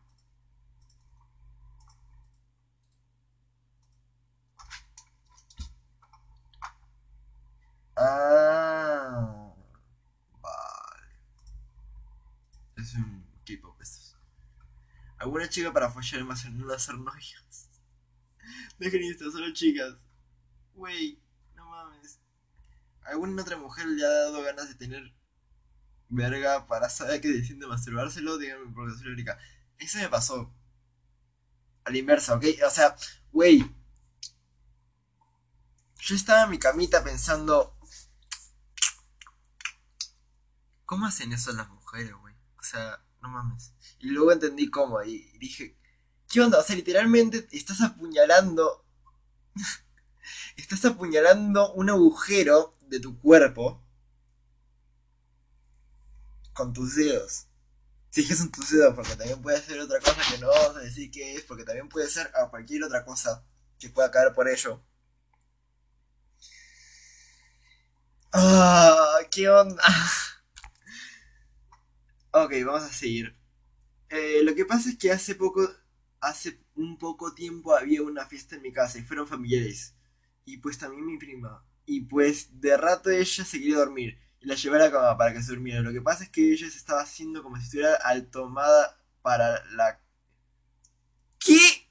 Ah, 7.96 9.54
vale. 10.40 11.08
Es 12.78 12.94
un 12.94 13.26
K-pop 13.46 13.82
estos. 13.82 14.18
¿Alguna 15.30 15.48
chica 15.48 15.72
para 15.72 15.92
follar 15.92 16.24
más 16.24 16.44
en 16.46 16.58
no 16.58 16.74
hacer 16.74 16.96
novias? 16.96 17.70
Dejen 18.80 19.04
esto, 19.04 19.30
solo 19.30 19.54
chicas. 19.54 19.96
Wey, 20.74 21.22
no 21.56 21.70
mames 21.70 22.20
alguna 23.06 23.44
otra 23.44 23.58
mujer 23.58 23.86
le 23.86 24.04
ha 24.04 24.10
dado 24.10 24.42
ganas 24.42 24.70
de 24.70 24.76
tener 24.76 25.14
verga 26.10 26.66
para 26.66 26.90
saber 26.90 27.22
que 27.22 27.28
deciden 27.28 27.70
masturbárselo, 27.70 28.40
díganme 28.40 28.74
porque 28.74 28.98
soy 28.98 29.14
rica. 29.14 29.38
Eso 29.78 30.00
me 30.00 30.10
pasó. 30.10 30.52
A 31.84 31.92
la 31.92 31.98
inversa, 32.00 32.36
¿ok? 32.36 32.46
O 32.66 32.70
sea, 32.72 32.96
güey. 33.32 33.72
Yo 36.00 36.16
estaba 36.16 36.46
en 36.46 36.50
mi 36.50 36.58
camita 36.58 37.04
pensando. 37.04 37.78
¿Cómo 40.86 41.06
hacen 41.06 41.32
eso 41.34 41.52
las 41.54 41.70
mujeres, 41.70 42.14
güey? 42.14 42.34
O 42.58 42.64
sea, 42.64 43.00
no 43.22 43.30
mames. 43.30 43.74
Y 44.00 44.08
luego 44.08 44.32
entendí 44.32 44.70
cómo. 44.70 45.02
Y 45.04 45.38
dije, 45.40 45.78
¿qué 46.28 46.42
onda? 46.42 46.60
O 46.60 46.64
sea, 46.64 46.76
literalmente 46.76 47.48
estás 47.52 47.82
apuñalando. 47.82 48.86
estás 50.58 50.86
apuñalando 50.86 51.74
un 51.74 51.90
agujero 51.90 52.78
de 52.82 53.00
tu 53.00 53.20
cuerpo 53.20 53.84
con 56.54 56.74
tus 56.74 56.96
dedos. 56.96 57.48
Si 58.10 58.22
es 58.22 58.28
que 58.28 58.36
son 58.36 58.52
tus 58.52 58.72
dedos, 58.72 58.96
porque 58.96 59.16
también 59.16 59.42
puede 59.42 59.62
ser 59.62 59.80
otra 59.80 60.00
cosa 60.00 60.22
que 60.32 60.40
no 60.40 60.48
vamos 60.48 60.78
a 60.78 60.80
decir 60.80 61.12
que 61.12 61.36
es, 61.36 61.44
porque 61.44 61.64
también 61.64 61.88
puede 61.90 62.10
ser 62.10 62.32
a 62.36 62.50
cualquier 62.50 62.84
otra 62.84 63.06
cosa 63.06 63.46
que 63.78 63.90
pueda 63.90 64.12
caer 64.12 64.34
por 64.34 64.48
ello. 64.50 64.84
Ah, 68.34 69.20
¿qué 69.32 69.50
onda? 69.50 69.84
ok, 72.32 72.54
vamos 72.66 72.84
a 72.84 72.94
seguir. 72.94 73.36
Eh, 74.10 74.42
lo 74.44 74.56
que 74.56 74.66
pasa 74.66 74.90
es 74.90 74.98
que 74.98 75.12
hace 75.12 75.36
poco, 75.36 75.70
hace 76.20 76.60
un 76.76 76.98
poco 76.98 77.34
tiempo 77.34 77.76
había 77.76 78.02
una 78.02 78.26
fiesta 78.26 78.56
en 78.56 78.64
mi 78.64 78.72
casa 78.72 78.98
y 78.98 79.04
fueron 79.04 79.28
familiares. 79.28 79.96
Y 80.46 80.58
pues 80.58 80.78
también 80.78 81.06
mi 81.06 81.18
prima. 81.18 81.64
Y 81.86 82.02
pues 82.02 82.60
de 82.60 82.78
rato 82.78 83.10
ella 83.10 83.46
se 83.46 83.60
quería 83.60 83.78
dormir. 83.78 84.20
Y 84.42 84.48
la 84.48 84.56
llevé 84.56 84.78
a 84.78 84.86
la 84.86 84.92
cama 84.92 85.18
para 85.18 85.34
que 85.34 85.44
se 85.44 85.52
durmiera. 85.52 85.82
Lo 85.82 85.92
que 85.92 86.02
pasa 86.02 86.24
es 86.24 86.30
que 86.30 86.52
ella 86.54 86.70
se 86.70 86.78
estaba 86.78 87.02
haciendo 87.02 87.44
como 87.44 87.58
si 87.58 87.64
estuviera 87.64 87.96
al 87.96 88.30
tomada 88.30 89.00
para 89.22 89.64
la... 89.72 90.00
¿Qué? 91.40 91.90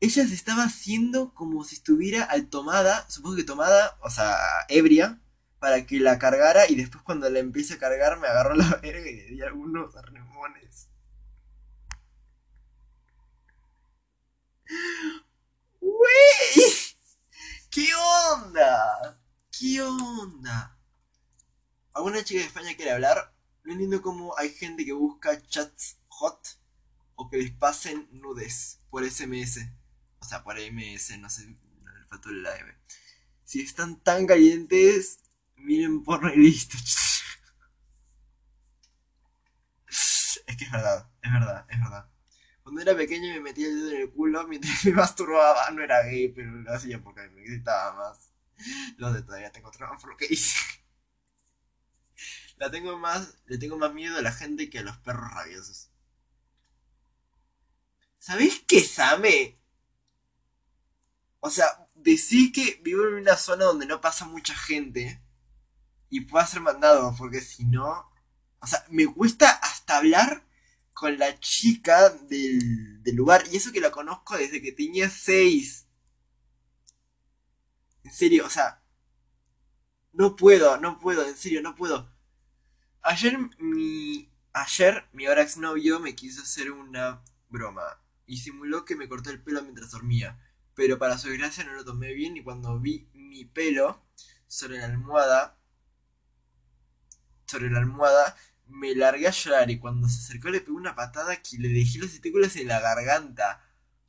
Ella 0.00 0.26
se 0.26 0.34
estaba 0.34 0.64
haciendo 0.64 1.32
como 1.34 1.64
si 1.64 1.76
estuviera 1.76 2.24
al 2.24 2.48
tomada, 2.48 3.08
supongo 3.08 3.36
que 3.36 3.44
tomada, 3.44 3.98
o 4.02 4.10
sea, 4.10 4.36
ebria, 4.68 5.20
para 5.64 5.86
que 5.86 5.98
la 5.98 6.18
cargara 6.18 6.68
y 6.68 6.74
después 6.74 7.02
cuando 7.02 7.30
la 7.30 7.38
empiece 7.38 7.72
a 7.72 7.78
cargar 7.78 8.20
me 8.20 8.28
agarró 8.28 8.54
la 8.54 8.68
verga 8.82 9.08
y 9.08 9.16
le 9.16 9.24
di 9.28 9.40
algunos 9.40 9.96
arremones. 9.96 10.90
¡Wey! 15.80 16.64
¿Qué 17.70 17.86
onda? 18.34 19.18
¿Qué 19.58 19.80
onda? 19.80 20.78
¿Alguna 21.94 22.22
chica 22.22 22.40
de 22.40 22.46
España 22.46 22.76
quiere 22.76 22.90
hablar? 22.90 23.32
No 23.62 23.72
entiendo 23.72 24.02
cómo 24.02 24.36
hay 24.36 24.50
gente 24.50 24.84
que 24.84 24.92
busca 24.92 25.40
chats 25.46 25.96
hot 26.08 26.46
o 27.14 27.30
que 27.30 27.38
les 27.38 27.52
pasen 27.52 28.06
nudes 28.12 28.80
por 28.90 29.02
SMS. 29.10 29.66
O 30.18 30.26
sea, 30.26 30.44
por 30.44 30.56
MS, 30.56 31.18
no 31.20 31.30
sé, 31.30 31.44
el 31.44 31.56
faltó 32.10 32.28
la 32.32 32.54
M. 32.58 32.70
Si 33.44 33.62
están 33.62 33.98
tan 34.00 34.26
calientes, 34.26 35.23
miren 35.64 36.02
porno 36.02 36.32
y 36.32 36.36
listo. 36.36 36.76
Es 40.46 40.56
que 40.56 40.64
es 40.64 40.70
verdad, 40.70 41.10
es 41.22 41.32
verdad, 41.32 41.66
es 41.68 41.80
verdad. 41.80 42.10
Cuando 42.62 42.80
era 42.82 42.96
pequeño 42.96 43.32
me 43.34 43.40
metía 43.40 43.66
el 43.66 43.76
dedo 43.76 43.90
en 43.90 44.00
el 44.02 44.10
culo 44.12 44.46
mientras 44.46 44.84
me 44.84 44.92
masturbaba. 44.92 45.70
No 45.70 45.82
era 45.82 46.02
gay, 46.02 46.28
pero 46.28 46.50
lo 46.52 46.72
hacía 46.72 47.02
porque 47.02 47.28
me 47.30 47.42
excitaba 47.42 47.94
más. 47.94 48.30
Lo 48.98 49.12
de 49.12 49.22
todavía 49.22 49.50
tengo 49.52 49.70
trauma 49.70 49.98
por 49.98 50.10
lo 50.10 50.16
hice. 50.28 50.58
La 52.56 52.70
tengo 52.70 52.96
más, 52.98 53.36
le 53.46 53.58
tengo 53.58 53.76
más 53.76 53.92
miedo 53.92 54.16
a 54.16 54.22
la 54.22 54.32
gente 54.32 54.70
que 54.70 54.78
a 54.78 54.82
los 54.82 54.96
perros 54.98 55.30
rabiosos. 55.32 55.90
¿Sabés 58.18 58.62
qué, 58.66 58.80
Same? 58.80 59.58
O 61.40 61.50
sea, 61.50 61.66
decir 61.94 62.52
que 62.52 62.80
vivo 62.82 63.06
en 63.08 63.14
una 63.14 63.36
zona 63.36 63.64
donde 63.64 63.86
no 63.86 64.00
pasa 64.00 64.24
mucha 64.24 64.54
gente 64.54 65.23
y 66.14 66.20
pueda 66.20 66.46
ser 66.46 66.60
mandado, 66.60 67.12
porque 67.18 67.40
si 67.40 67.64
no. 67.64 68.08
O 68.60 68.66
sea, 68.68 68.84
me 68.88 69.04
cuesta 69.04 69.50
hasta 69.50 69.96
hablar 69.96 70.46
con 70.92 71.18
la 71.18 71.40
chica 71.40 72.08
del, 72.08 73.02
del 73.02 73.16
lugar, 73.16 73.42
y 73.50 73.56
eso 73.56 73.72
que 73.72 73.80
la 73.80 73.90
conozco 73.90 74.36
desde 74.36 74.62
que 74.62 74.70
tenía 74.70 75.10
6. 75.10 75.88
En 78.04 78.12
serio, 78.12 78.46
o 78.46 78.50
sea. 78.50 78.80
No 80.12 80.36
puedo, 80.36 80.78
no 80.78 81.00
puedo, 81.00 81.26
en 81.26 81.36
serio, 81.36 81.60
no 81.62 81.74
puedo. 81.74 82.08
Ayer 83.02 83.36
mi. 83.58 84.30
Ayer 84.52 85.08
mi 85.12 85.26
ahora 85.26 85.42
exnovio 85.42 85.98
me 85.98 86.14
quiso 86.14 86.42
hacer 86.42 86.70
una 86.70 87.24
broma. 87.48 87.82
Y 88.24 88.36
simuló 88.36 88.84
que 88.84 88.94
me 88.94 89.08
corté 89.08 89.30
el 89.30 89.42
pelo 89.42 89.62
mientras 89.62 89.90
dormía. 89.90 90.38
Pero 90.76 90.96
para 90.96 91.18
su 91.18 91.28
desgracia 91.28 91.64
no 91.64 91.72
lo 91.72 91.84
tomé 91.84 92.12
bien 92.12 92.36
y 92.36 92.44
cuando 92.44 92.78
vi 92.78 93.08
mi 93.14 93.44
pelo 93.44 94.00
sobre 94.46 94.78
la 94.78 94.84
almohada. 94.84 95.58
Sobre 97.46 97.70
la 97.70 97.78
almohada. 97.78 98.36
Me 98.66 98.94
largué 98.94 99.28
a 99.28 99.30
llorar 99.30 99.70
y 99.70 99.78
cuando 99.78 100.08
se 100.08 100.20
acercó 100.20 100.48
le 100.48 100.60
pegué 100.60 100.72
una 100.72 100.94
patada 100.94 101.36
que 101.42 101.58
le 101.58 101.68
dejé 101.68 101.98
los 101.98 102.10
testículos 102.10 102.56
en 102.56 102.68
la 102.68 102.80
garganta. 102.80 103.62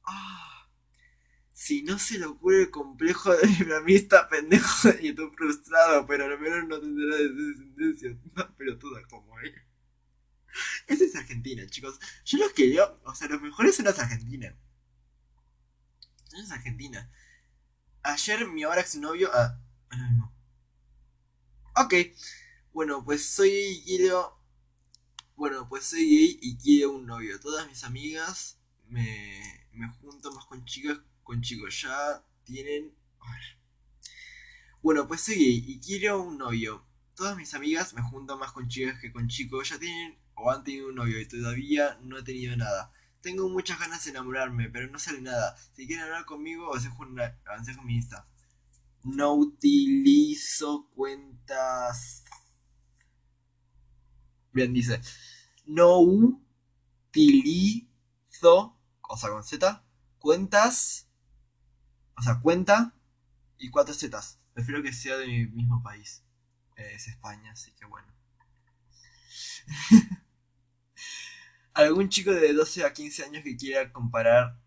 ¡Ah! 0.03 0.69
Si 1.51 1.83
no 1.83 1.97
se 1.99 2.19
le 2.19 2.25
ocurre 2.25 2.63
el 2.63 2.71
complejo 2.71 3.33
de 3.33 3.47
está 3.95 4.27
pendejo 4.27 4.89
y 5.01 5.09
estoy 5.09 5.31
frustrado, 5.35 6.05
pero 6.05 6.25
al 6.25 6.39
menos 6.39 6.67
no 6.67 6.79
tendrá 6.79 7.15
descendencia 7.17 8.17
pero 8.57 8.77
toda 8.77 9.01
como 9.07 9.39
él. 9.39 9.53
Esa 10.87 11.05
es 11.05 11.15
Argentina, 11.15 11.65
chicos. 11.67 11.99
Yo 12.25 12.37
los 12.39 12.51
que 12.53 12.73
yo, 12.73 12.99
o 13.03 13.15
sea, 13.15 13.27
los 13.27 13.41
mejores 13.41 13.75
son 13.75 13.85
los 13.85 13.99
Argentina. 13.99 14.55
Son 16.25 16.41
los 16.41 16.51
Argentina. 16.51 17.09
Ayer 18.03 18.47
mi 18.47 18.63
ahora 18.63 18.81
exnovio. 18.81 19.29
Ah, 19.33 19.57
no. 19.89 20.33
Ok. 21.75 21.93
Bueno, 22.75 23.05
pues 23.05 23.25
soy 23.25 23.81
quiero. 23.85 24.37
Bueno, 25.37 25.65
pues 25.69 25.85
soy 25.85 26.09
gay 26.09 26.39
y 26.41 26.57
quiero 26.57 26.91
un 26.91 27.05
novio. 27.05 27.39
Todas 27.39 27.65
mis 27.69 27.85
amigas 27.85 28.59
me, 28.89 29.39
me 29.71 29.87
junto 30.01 30.29
más 30.33 30.45
con 30.45 30.65
chicas 30.65 30.99
con 31.23 31.41
chicos 31.41 31.83
ya 31.83 32.21
tienen... 32.43 32.93
A 33.21 33.31
ver. 33.31 33.41
Bueno, 34.81 35.07
pues 35.07 35.21
soy 35.21 35.35
gay 35.35 35.63
y 35.65 35.79
quiero 35.79 36.21
un 36.21 36.37
novio. 36.37 36.85
Todas 37.15 37.37
mis 37.37 37.53
amigas 37.53 37.93
me 37.93 38.01
juntan 38.01 38.39
más 38.39 38.51
con 38.51 38.67
chicas 38.67 38.99
que 38.99 39.13
con 39.13 39.29
chicos, 39.29 39.69
ya 39.69 39.79
tienen 39.79 40.17
o 40.33 40.51
han 40.51 40.65
tenido 40.65 40.89
un 40.89 40.95
novio 40.95 41.21
y 41.21 41.25
todavía 41.25 41.97
no 42.03 42.17
he 42.17 42.23
tenido 42.23 42.57
nada. 42.57 42.91
Tengo 43.21 43.47
muchas 43.47 43.79
ganas 43.79 44.03
de 44.03 44.11
enamorarme, 44.11 44.69
pero 44.69 44.91
no 44.91 44.99
sale 44.99 45.21
nada. 45.21 45.55
Si 45.77 45.87
quieren 45.87 46.03
hablar 46.03 46.25
conmigo, 46.25 46.69
con, 46.97 47.15
con 47.15 47.85
mi 47.85 47.95
Insta. 47.95 48.27
No 49.05 49.33
utilizo 49.33 50.89
cuentas. 50.93 52.24
Bien, 54.55 54.73
dice. 54.73 54.99
No 55.65 55.99
utilizo, 55.99 57.85
o 59.01 59.17
sea, 59.17 59.29
con 59.29 59.43
Z, 59.43 59.83
cuentas 60.17 61.05
o 62.17 62.21
sea, 62.21 62.39
cuenta 62.39 62.93
y 63.57 63.69
cuatro 63.69 63.93
zetas. 63.93 64.39
Prefiero 64.53 64.81
que 64.81 64.93
sea 64.93 65.17
de 65.17 65.27
mi 65.27 65.45
mismo 65.47 65.83
país. 65.83 66.23
es 66.77 67.07
España, 67.07 67.51
así 67.51 67.71
que 67.73 67.85
bueno. 67.85 68.07
Algún 71.73 72.09
chico 72.09 72.31
de 72.31 72.53
12 72.53 72.85
a 72.85 72.93
15 72.93 73.25
años 73.25 73.43
que 73.43 73.57
quiera 73.57 73.91
comparar, 73.91 74.57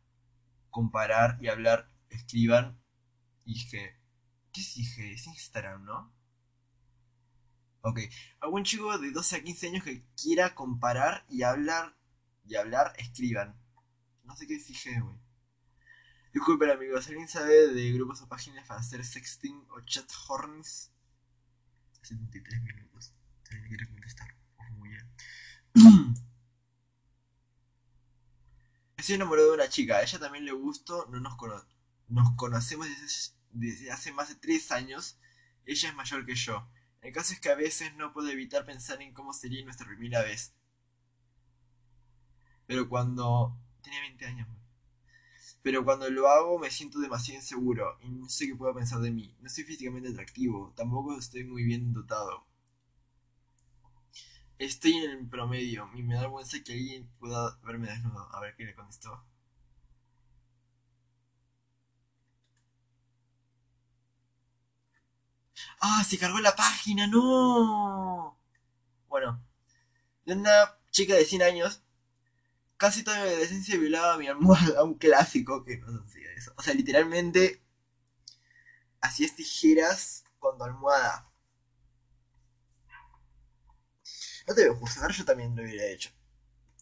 comparar 0.71 1.39
y 1.41 1.49
hablar, 1.49 1.91
escriban. 2.11 2.79
Y 3.45 3.67
que, 3.69 3.97
¿qué 4.53 4.61
dije? 4.61 5.15
Es 5.15 5.27
Instagram, 5.27 5.85
¿no? 5.85 6.13
Ok. 7.83 8.01
Algún 8.41 8.65
chico 8.65 8.99
de 8.99 9.11
12 9.11 9.37
a 9.37 9.43
15 9.43 9.69
años 9.69 9.85
que 9.85 10.05
quiera 10.21 10.55
comparar 10.55 11.25
y 11.29 11.43
hablar, 11.43 11.97
y 12.47 12.57
hablar, 12.57 12.93
escriban. 12.99 13.57
No 14.25 14.37
sé 14.37 14.47
qué 14.47 14.59
dije, 14.59 15.01
güey. 15.01 15.17
Disculpen 16.33 16.71
amigos, 16.71 17.09
¿alguien 17.09 17.29
sabe 17.29 17.69
de 17.69 17.93
grupos 17.93 18.21
o 18.21 18.29
páginas 18.29 18.67
para 18.67 18.81
hacer 18.81 19.05
sexting 19.05 19.67
o 19.71 19.81
chat 19.81 20.11
horns? 20.29 20.93
73 22.03 22.63
minutos. 22.63 23.15
¿Alguien 23.51 23.69
quiere 23.69 23.89
contestar? 23.89 24.29
Oh, 24.59 24.71
muy 24.77 24.91
bien. 24.91 25.11
Estoy 28.97 29.15
enamorado 29.15 29.49
de 29.49 29.55
una 29.55 29.69
chica, 29.69 29.97
a 29.97 30.03
ella 30.03 30.19
también 30.19 30.45
le 30.45 30.53
gusto, 30.53 31.07
no 31.11 31.19
nos, 31.19 31.37
nos 32.09 32.37
conocemos 32.37 32.87
desde, 32.89 33.33
desde, 33.53 33.91
hace 33.91 34.13
más 34.13 34.29
de 34.29 34.35
3 34.35 34.73
años, 34.73 35.19
ella 35.65 35.89
es 35.89 35.95
mayor 35.95 36.27
que 36.27 36.35
yo. 36.35 36.69
El 37.01 37.13
caso 37.13 37.33
es 37.33 37.41
que 37.41 37.51
a 37.51 37.55
veces 37.55 37.95
no 37.97 38.13
puedo 38.13 38.29
evitar 38.29 38.65
pensar 38.65 39.01
en 39.03 39.13
cómo 39.13 39.33
sería 39.33 39.65
nuestra 39.65 39.87
primera 39.87 40.23
vez. 40.23 40.55
Pero 42.67 42.89
cuando 42.89 43.57
tenía 43.83 44.01
20 44.01 44.27
años, 44.27 44.49
pero 45.63 45.85
cuando 45.85 46.09
lo 46.11 46.29
hago 46.29 46.59
me 46.59 46.71
siento 46.71 46.99
demasiado 46.99 47.41
inseguro 47.41 47.99
y 48.03 48.09
no 48.11 48.29
sé 48.29 48.47
qué 48.47 48.55
puedo 48.55 48.75
pensar 48.75 49.01
de 49.01 49.11
mí. 49.11 49.37
No 49.41 49.49
soy 49.49 49.65
físicamente 49.65 50.09
atractivo, 50.09 50.73
tampoco 50.77 51.19
estoy 51.19 51.45
muy 51.45 51.65
bien 51.65 51.93
dotado. 51.93 52.47
Estoy 54.59 54.95
en 54.95 55.11
el 55.11 55.29
promedio 55.29 55.89
y 55.95 56.03
me 56.03 56.15
da 56.15 56.23
vergüenza 56.23 56.63
que 56.65 56.73
alguien 56.73 57.09
pueda 57.19 57.59
verme 57.63 57.89
desnudo. 57.89 58.29
A 58.35 58.41
ver 58.41 58.57
qué 58.57 58.65
le 58.65 58.75
contestó. 58.75 59.25
¡Ah! 65.81 66.05
¡Se 66.05 66.19
cargó 66.19 66.41
la 66.41 66.57
página! 66.57 67.07
¡No! 67.07 68.39
Bueno, 69.09 69.43
de 70.25 70.35
una 70.35 70.79
chica 70.91 71.15
de 71.15 71.25
100 71.25 71.43
años 71.43 71.83
casi 72.79 73.03
toda 73.03 73.23
mi 73.23 73.29
adolescencia 73.29 73.77
violaba 73.77 74.17
mi 74.17 74.29
almohada, 74.29 74.83
un 74.85 74.95
clásico 74.95 75.65
que 75.65 75.77
no 75.79 76.03
hacía 76.03 76.33
eso. 76.33 76.55
O 76.57 76.63
sea, 76.63 76.73
literalmente 76.73 77.63
hacías 79.03 79.37
tijeras 79.37 80.25
con 80.39 80.57
tu 80.57 80.65
almohada. 80.65 81.31
No 84.47 84.55
te 84.55 84.67
voy 84.67 84.77
a 84.77 84.81
juzgar, 84.81 85.13
yo 85.13 85.25
también 85.27 85.55
lo 85.55 85.63
hubiera 85.63 85.85
hecho. 85.85 86.11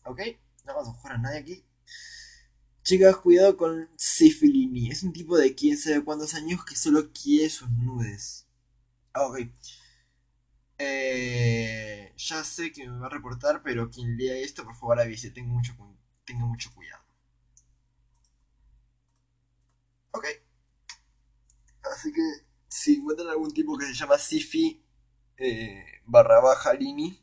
¿Ok? 0.04 0.20
No 0.64 0.74
vamos 0.74 0.88
a 0.88 0.92
juzgar 0.92 1.12
a 1.14 1.18
nadie 1.18 1.38
aquí. 1.38 1.64
Chicas, 2.84 3.16
cuidado 3.16 3.56
con 3.56 3.90
Cifilini. 3.98 4.90
Es 4.90 5.02
un 5.02 5.12
tipo 5.12 5.36
de 5.36 5.56
quién 5.56 5.76
sabe 5.76 6.04
cuántos 6.04 6.34
años 6.34 6.64
que 6.64 6.76
solo 6.76 7.10
quiere 7.12 7.50
sus 7.50 7.68
nudes. 7.70 8.45
Ok. 9.16 9.36
Eh, 10.78 12.12
ya 12.16 12.42
sé 12.44 12.72
que 12.72 12.88
me 12.88 12.98
va 12.98 13.06
a 13.06 13.10
reportar, 13.10 13.62
pero 13.62 13.90
quien 13.90 14.16
lea 14.16 14.36
esto, 14.36 14.64
por 14.64 14.74
favor 14.76 15.00
avise. 15.00 15.30
Tengo 15.30 15.52
mucho, 15.54 15.74
tengo 16.24 16.46
mucho 16.46 16.72
cuidado. 16.74 17.02
Ok. 20.12 20.26
Así 21.92 22.12
que 22.12 22.22
si 22.68 22.96
encuentran 22.96 23.28
algún 23.28 23.52
tipo 23.52 23.78
que 23.78 23.86
se 23.86 23.94
llama 23.94 24.18
Sifi 24.18 24.82
eh, 25.38 25.84
barra 26.04 26.40
baja 26.40 26.74
Lini, 26.74 27.18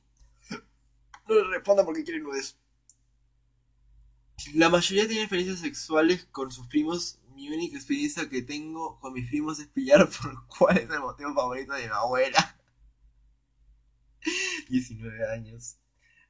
no 1.27 1.36
le 1.36 1.43
respondan 1.56 1.86
porque 1.86 2.03
quieren 2.03 2.23
nudes. 2.23 2.58
La 4.53 4.69
mayoría 4.69 5.08
tiene 5.08 5.23
experiencias 5.23 5.60
sexuales 5.60 6.25
con 6.32 6.51
sus 6.51 6.67
primos. 6.67 7.19
Mi 7.36 7.50
única 7.50 7.76
experiencia 7.76 8.30
que 8.30 8.41
tengo 8.41 9.00
con 9.00 9.13
mis 9.13 9.28
primos 9.28 9.60
es 9.60 9.67
pillar 9.67 10.10
por 10.22 10.48
cuál 10.48 10.78
es 10.78 10.89
el 10.89 11.00
motivo 11.00 11.34
favorito 11.34 11.74
de 11.74 11.84
mi 11.84 11.93
abuela. 11.93 12.60
19 14.69 15.32
años. 15.32 15.78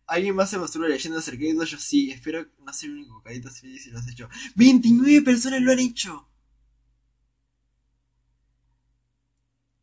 ¿Alguien 0.06 0.36
más 0.36 0.50
se 0.50 0.58
mostró 0.58 0.88
leyendo 0.88 1.22
secretos? 1.22 1.70
Yo 1.70 1.78
sí, 1.78 2.12
espero 2.12 2.46
no 2.60 2.74
ser 2.74 2.90
el 2.90 2.98
único 2.98 3.22
carita 3.22 3.50
feliz 3.50 3.84
si 3.84 3.92
lo 3.92 4.00
has 4.00 4.08
hecho. 4.08 4.30
¡29 4.56 5.24
personas 5.24 5.62
lo 5.62 5.72
han 5.72 5.80
hecho! 5.80 6.28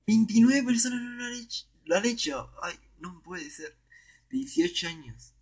29 0.06 0.62
personas 0.64 1.00
lo 1.00 1.24
han 1.24 1.32
hecho. 1.34 1.66
Lo 1.84 1.96
han 1.96 2.04
hecho. 2.04 2.50
Ay, 2.62 2.74
no 2.98 3.22
puede 3.22 3.48
ser. 3.48 3.76
18 4.30 4.88
años. 4.88 5.34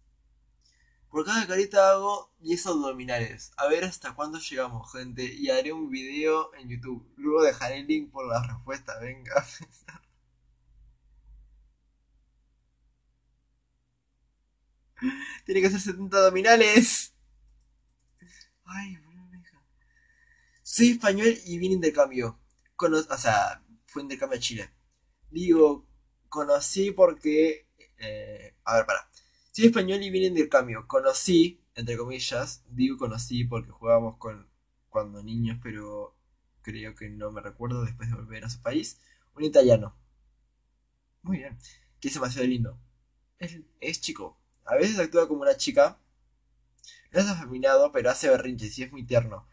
Por 1.11 1.25
cada 1.25 1.47
carita 1.47 1.90
hago 1.90 2.33
10 2.40 2.66
abdominales. 2.66 3.53
A 3.57 3.66
ver 3.68 3.85
hasta 3.85 4.14
cuándo 4.14 4.38
llegamos, 4.38 4.92
gente. 4.92 5.25
Y 5.25 5.51
haré 5.51 5.73
un 5.73 5.90
video 5.90 6.55
en 6.55 6.68
YouTube. 6.68 7.07
Luego 7.16 7.42
dejaré 7.42 7.79
el 7.81 7.87
link 7.87 8.11
por 8.11 8.27
la 8.27 8.42
respuesta. 8.47 8.99
Venga. 9.01 9.47
Tiene 15.44 15.61
que 15.61 15.66
hacer 15.68 15.81
70 15.81 16.16
abdominales. 16.18 17.14
Ay, 18.64 18.92
hija. 18.92 19.09
Soy 20.62 20.90
español 20.90 21.35
y 21.47 21.59
vine 21.59 21.75
intercambio. 21.75 22.38
Cono 22.77 22.99
o 22.99 23.18
sea, 23.18 23.62
fue 23.87 24.03
intercambio 24.03 24.37
a 24.38 24.40
Chile. 24.40 24.71
Digo, 25.31 25.87
conocí 26.29 26.90
porque... 26.90 27.66
Eh, 27.99 28.55
a 28.64 28.77
ver, 28.77 28.87
para. 28.87 29.09
Soy 29.59 29.66
español 29.66 30.05
y 30.05 30.11
vine 30.11 30.27
intercambio. 30.27 30.87
Conocí, 30.87 31.61
entre 31.75 31.97
comillas, 31.97 32.62
digo 32.68 32.97
conocí 32.97 33.42
porque 33.42 33.73
jugábamos 33.73 34.16
con 34.18 34.49
cuando 34.88 35.21
niños, 35.21 35.59
pero 35.61 36.14
creo 36.62 36.94
que 36.94 37.09
no 37.09 37.33
me 37.33 37.40
recuerdo 37.40 37.85
después 37.85 38.09
de 38.09 38.14
volver 38.14 38.44
a 38.44 38.51
su 38.51 38.62
país. 38.62 39.01
Un 39.35 39.42
italiano. 39.42 39.97
Muy 41.23 41.38
bien. 41.38 41.59
Que 41.99 42.07
es 42.07 42.14
demasiado 42.14 42.47
lindo. 42.47 42.79
Es, 43.40 43.59
es 43.81 44.01
chico. 44.01 44.38
A 44.64 44.77
veces 44.77 44.97
actúa 45.01 45.27
como 45.27 45.42
una 45.42 45.57
chica. 45.57 45.99
No 47.11 47.18
es 47.18 47.27
afeminado, 47.27 47.90
pero 47.90 48.11
hace 48.11 48.29
berrinches 48.29 48.79
y 48.79 48.85
es 48.85 48.92
muy 48.92 49.07
tierno. 49.07 49.49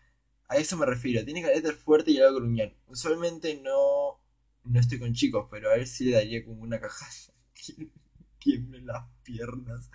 A 0.48 0.58
eso 0.58 0.78
me 0.78 0.86
refiero. 0.86 1.26
Tiene 1.26 1.42
carácter 1.42 1.74
fuerte 1.74 2.12
y 2.12 2.20
algo 2.20 2.42
gruñón. 2.42 2.76
Usualmente 2.86 3.60
no, 3.60 4.20
no 4.66 4.80
estoy 4.80 5.00
con 5.00 5.16
chicos, 5.16 5.48
pero 5.50 5.72
a 5.72 5.76
él 5.78 5.88
sí 5.88 6.06
le 6.06 6.12
daría 6.12 6.46
como 6.46 6.62
una 6.62 6.80
caja. 6.80 7.08
Tiemblen 8.46 8.86
las 8.86 9.04
piernas. 9.24 9.90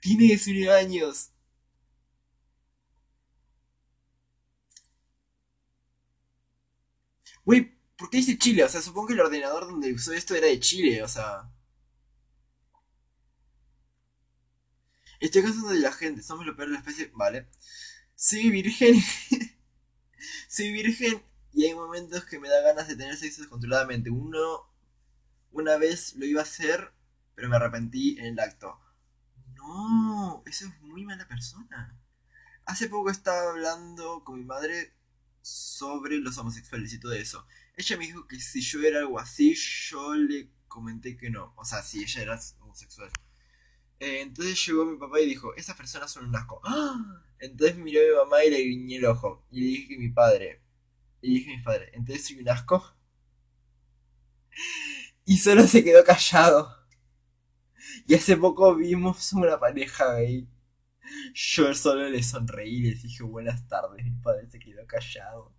Tiene 0.00 0.24
19 0.24 0.72
años. 0.72 1.32
Güey, 7.44 7.76
¿por 7.96 8.10
qué 8.10 8.18
dice 8.18 8.38
Chile? 8.38 8.62
O 8.64 8.68
sea, 8.68 8.80
supongo 8.80 9.08
que 9.08 9.14
el 9.14 9.20
ordenador 9.20 9.66
donde 9.66 9.92
usó 9.92 10.12
esto 10.12 10.34
era 10.36 10.46
de 10.46 10.60
Chile, 10.60 11.02
o 11.02 11.08
sea. 11.08 11.50
Estoy 15.18 15.42
cansado 15.42 15.70
de 15.70 15.80
la 15.80 15.92
gente, 15.92 16.22
somos 16.22 16.46
lo 16.46 16.54
peor 16.54 16.68
de 16.68 16.74
la 16.74 16.78
especie. 16.80 17.10
Vale. 17.14 17.48
Soy 18.14 18.50
virgen. 18.50 18.94
Soy 20.48 20.72
virgen 20.72 21.22
y 21.52 21.64
hay 21.64 21.74
momentos 21.74 22.24
que 22.24 22.38
me 22.38 22.48
da 22.48 22.60
ganas 22.60 22.86
de 22.86 22.94
tener 22.96 23.16
sexo 23.16 23.42
descontroladamente. 23.42 24.10
Uno. 24.10 24.72
Una 25.50 25.76
vez 25.76 26.14
lo 26.16 26.26
iba 26.26 26.40
a 26.40 26.44
hacer, 26.44 26.92
pero 27.34 27.48
me 27.48 27.56
arrepentí 27.56 28.18
en 28.18 28.26
el 28.26 28.40
acto. 28.40 28.78
No, 29.54 30.42
eso 30.46 30.66
es 30.66 30.80
muy 30.82 31.04
mala 31.04 31.26
persona. 31.26 31.98
Hace 32.66 32.88
poco 32.88 33.10
estaba 33.10 33.50
hablando 33.50 34.24
con 34.24 34.38
mi 34.38 34.44
madre 34.44 34.94
sobre 35.42 36.18
los 36.18 36.38
homosexuales 36.38 36.92
y 36.92 37.00
todo 37.00 37.12
eso. 37.12 37.46
Ella 37.76 37.96
me 37.98 38.06
dijo 38.06 38.26
que 38.26 38.40
si 38.40 38.60
yo 38.60 38.82
era 38.82 39.00
algo 39.00 39.18
así, 39.18 39.54
yo 39.54 40.14
le 40.14 40.50
comenté 40.68 41.16
que 41.16 41.30
no. 41.30 41.52
O 41.56 41.64
sea, 41.64 41.82
si 41.82 42.02
ella 42.02 42.22
era 42.22 42.40
homosexual. 42.60 43.10
Eh, 44.00 44.20
entonces 44.22 44.64
llegó 44.66 44.84
mi 44.84 44.98
papá 44.98 45.20
y 45.20 45.26
dijo, 45.26 45.54
esas 45.54 45.76
personas 45.76 46.10
son 46.10 46.26
un 46.26 46.36
asco. 46.36 46.60
¡Ah! 46.64 47.22
Entonces 47.38 47.76
miró 47.76 48.00
a 48.00 48.24
mi 48.24 48.30
mamá 48.30 48.44
y 48.44 48.50
le 48.50 48.58
guiñé 48.58 48.96
el 48.96 49.04
ojo. 49.06 49.46
Y 49.50 49.60
le 49.60 49.66
dije 49.66 49.88
que 49.88 49.98
mi 49.98 50.08
padre. 50.08 50.62
Y 51.20 51.34
dije 51.34 51.52
a 51.52 51.56
mi 51.56 51.62
padre, 51.62 51.90
entonces 51.94 52.26
soy 52.26 52.40
un 52.40 52.48
asco. 52.48 52.84
Y 55.26 55.38
solo 55.38 55.66
se 55.66 55.82
quedó 55.82 56.04
callado. 56.04 56.83
Y 58.06 58.14
hace 58.14 58.36
poco 58.36 58.74
vimos 58.74 59.32
una 59.32 59.58
pareja 59.58 60.14
gay. 60.14 60.48
Yo 61.34 61.74
solo 61.74 62.08
le 62.08 62.22
sonreí 62.22 62.76
y 62.76 62.82
le 62.82 62.94
dije 62.94 63.22
buenas 63.24 63.66
tardes. 63.68 64.04
Mi 64.04 64.10
padre 64.22 64.48
se 64.50 64.58
quedó 64.58 64.86
callado. 64.86 65.52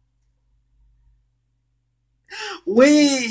¡Wey! 2.65 3.29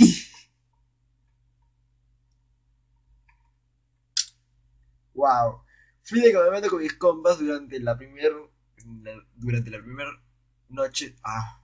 Wow. 5.14 5.62
Fui 6.02 6.20
de 6.20 6.32
campamento 6.32 6.68
con 6.70 6.80
mis 6.80 6.94
compas 6.94 7.38
durante 7.38 7.80
la 7.80 7.96
primer 7.96 8.32
durante 9.36 9.70
la 9.70 9.78
primera 9.78 10.10
noche. 10.68 11.16
Ah. 11.22 11.60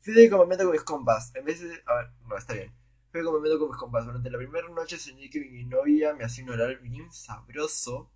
Fui 0.00 0.14
de 0.14 0.28
campamento 0.30 0.64
con 0.64 0.72
mis 0.72 0.82
compas. 0.82 1.32
En 1.34 1.44
vez 1.44 1.60
de. 1.60 1.82
A 1.86 1.94
ver, 1.94 2.10
no, 2.26 2.36
está 2.36 2.54
bien. 2.54 2.72
Fui 3.10 3.20
de 3.20 3.26
campamento 3.26 3.58
con 3.58 3.68
mis 3.68 3.76
compas. 3.78 4.04
Durante 4.06 4.30
la 4.30 4.38
primera 4.38 4.68
noche 4.68 4.98
soñé 4.98 5.30
que 5.30 5.40
mi 5.40 5.64
novia 5.64 6.14
me 6.14 6.24
hacía 6.24 6.44
un 6.44 6.50
oral 6.50 6.76
bien 6.78 7.12
sabroso. 7.12 8.10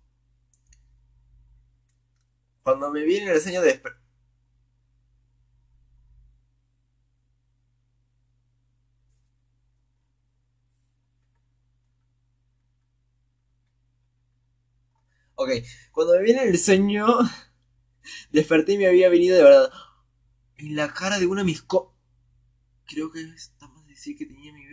Cuando 2.63 2.91
me 2.91 3.03
vi 3.05 3.17
en 3.17 3.29
el 3.29 3.39
sueño 3.39 3.61
de 3.61 3.81
Ok, 15.35 15.49
cuando 15.91 16.13
me 16.15 16.23
viene 16.23 16.43
el 16.43 16.57
sueño, 16.57 17.05
desperté 18.31 18.73
y 18.73 18.77
me 18.77 18.87
había 18.87 19.09
venido 19.09 19.37
de 19.37 19.43
verdad. 19.43 19.71
En 20.57 20.75
la 20.75 20.93
cara 20.93 21.19
de 21.19 21.27
una 21.27 21.41
de 21.41 21.45
mis 21.45 21.61
co... 21.61 21.95
Creo 22.87 23.11
que 23.11 23.21
estamos 23.21 23.83
a 23.83 23.87
decir 23.87 24.17
que 24.17 24.25
tenía 24.25 24.53
mi 24.53 24.64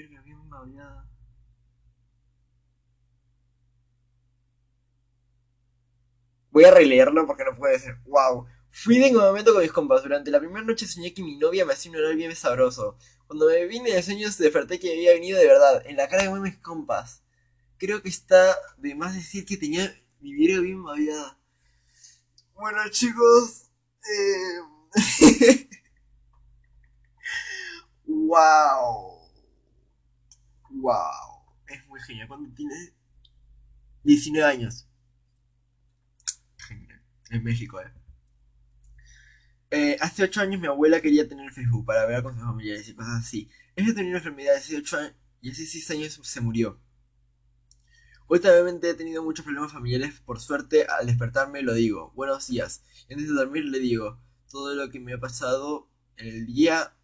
Voy 6.50 6.64
a 6.64 6.70
releerlo 6.70 7.26
porque 7.26 7.44
no 7.44 7.56
puede 7.56 7.78
ser. 7.78 7.96
Wow. 8.04 8.46
Fui 8.70 8.98
de 8.98 9.12
momento 9.12 9.52
con 9.52 9.62
mis 9.62 9.72
compas. 9.72 10.02
Durante 10.02 10.30
la 10.30 10.38
primera 10.38 10.64
noche 10.64 10.86
soñé 10.86 11.14
que 11.14 11.22
mi 11.22 11.36
novia 11.36 11.64
me 11.64 11.72
hacía 11.72 11.90
un 11.90 11.98
oral 11.98 12.16
bien 12.16 12.34
sabroso. 12.36 12.96
Cuando 13.26 13.46
me 13.46 13.66
vine 13.66 13.92
de 13.92 14.02
sueños 14.02 14.36
desperté 14.36 14.78
que 14.78 14.92
había 14.92 15.12
venido 15.12 15.38
de 15.38 15.46
verdad. 15.46 15.82
En 15.86 15.96
la 15.96 16.08
cara 16.08 16.24
de 16.24 16.40
mis 16.40 16.58
compas. 16.58 17.22
Creo 17.78 18.02
que 18.02 18.10
está 18.10 18.56
de 18.76 18.94
más 18.94 19.14
decir 19.14 19.44
que 19.46 19.56
tenía 19.56 19.94
mi 20.20 20.32
vida 20.34 20.60
bien 20.60 20.82
babeada. 20.84 21.38
Bueno 22.54 22.80
chicos. 22.90 23.70
Eh... 24.04 24.60
wow. 28.06 29.21
Wow. 30.72 31.54
Es 31.66 31.86
muy 31.86 32.00
genial. 32.00 32.28
Cuando 32.28 32.52
tienes 32.54 32.92
19 34.04 34.50
años 34.50 34.88
en 37.30 37.44
México, 37.44 37.80
eh. 37.80 37.92
eh. 39.70 39.96
hace 40.00 40.24
8 40.24 40.40
años 40.42 40.60
mi 40.60 40.66
abuela 40.66 41.00
quería 41.00 41.26
tener 41.26 41.50
Facebook 41.52 41.86
para 41.86 42.04
ver 42.06 42.22
con 42.22 42.34
sus 42.34 42.42
familiares 42.42 42.88
y 42.88 42.94
cosas 42.94 43.20
así. 43.20 43.48
Ella 43.76 43.94
tenía 43.94 44.10
una 44.10 44.18
enfermedad 44.18 44.56
hace 44.56 44.76
8 44.76 44.96
años 44.98 45.14
y 45.40 45.50
hace 45.50 45.66
6 45.66 45.90
años 45.92 46.20
se 46.22 46.40
murió. 46.40 46.80
Últimamente 48.28 48.88
he 48.88 48.94
tenido 48.94 49.22
muchos 49.22 49.44
problemas 49.44 49.72
familiares, 49.72 50.20
por 50.20 50.40
suerte 50.40 50.86
al 50.86 51.06
despertarme 51.06 51.62
lo 51.62 51.74
digo, 51.74 52.12
buenos 52.14 52.46
días. 52.46 52.82
Y 53.08 53.12
antes 53.12 53.28
de 53.28 53.34
dormir 53.34 53.64
le 53.66 53.78
digo 53.78 54.18
todo 54.50 54.74
lo 54.74 54.90
que 54.90 55.00
me 55.00 55.12
ha 55.12 55.20
pasado 55.20 55.88
en 56.16 56.28
el 56.28 56.46
día 56.46 56.94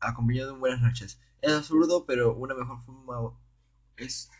acompañado 0.00 0.52
de 0.52 0.58
buenas 0.58 0.80
noches. 0.80 1.20
Es 1.40 1.52
absurdo, 1.52 2.06
pero 2.06 2.34
una 2.34 2.54
mejor 2.54 2.84
forma... 2.84 3.38
Es 3.96 4.30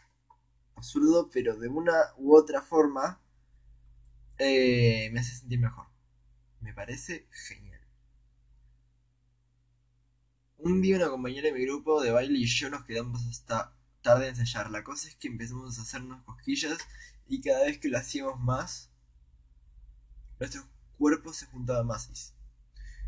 absurdo, 0.75 1.29
pero 1.33 1.57
de 1.57 1.69
una 1.69 1.93
u 2.17 2.35
otra 2.35 2.63
forma 2.63 3.21
eh, 4.39 5.11
me 5.13 5.21
hace 5.21 5.35
sentir 5.35 5.61
mejor. 5.61 5.87
Me 6.61 6.73
parece 6.73 7.29
genial. 7.31 7.81
Un 10.57 10.81
día 10.81 10.97
una 10.97 11.11
compañera 11.11 11.49
de 11.49 11.55
mi 11.55 11.65
grupo 11.65 12.03
de 12.03 12.11
baile 12.11 12.39
y 12.39 12.47
yo 12.47 12.71
nos 12.71 12.85
quedamos 12.85 13.25
hasta 13.27 13.75
tarde 14.03 14.27
a 14.27 14.29
ensayar. 14.29 14.71
La 14.71 14.83
cosa 14.83 15.09
es 15.09 15.17
que 15.17 15.29
empezamos 15.29 15.79
a 15.79 15.83
hacernos 15.83 16.23
cosquillas 16.25 16.79
y 17.27 17.41
cada 17.41 17.65
vez 17.65 17.79
que 17.79 17.89
lo 17.89 17.99
hacíamos 17.99 18.41
más, 18.41 18.91
nuestros 20.39 20.67
cuerpos 20.99 21.37
se 21.37 21.47
juntaban 21.47 21.87
más. 21.87 22.35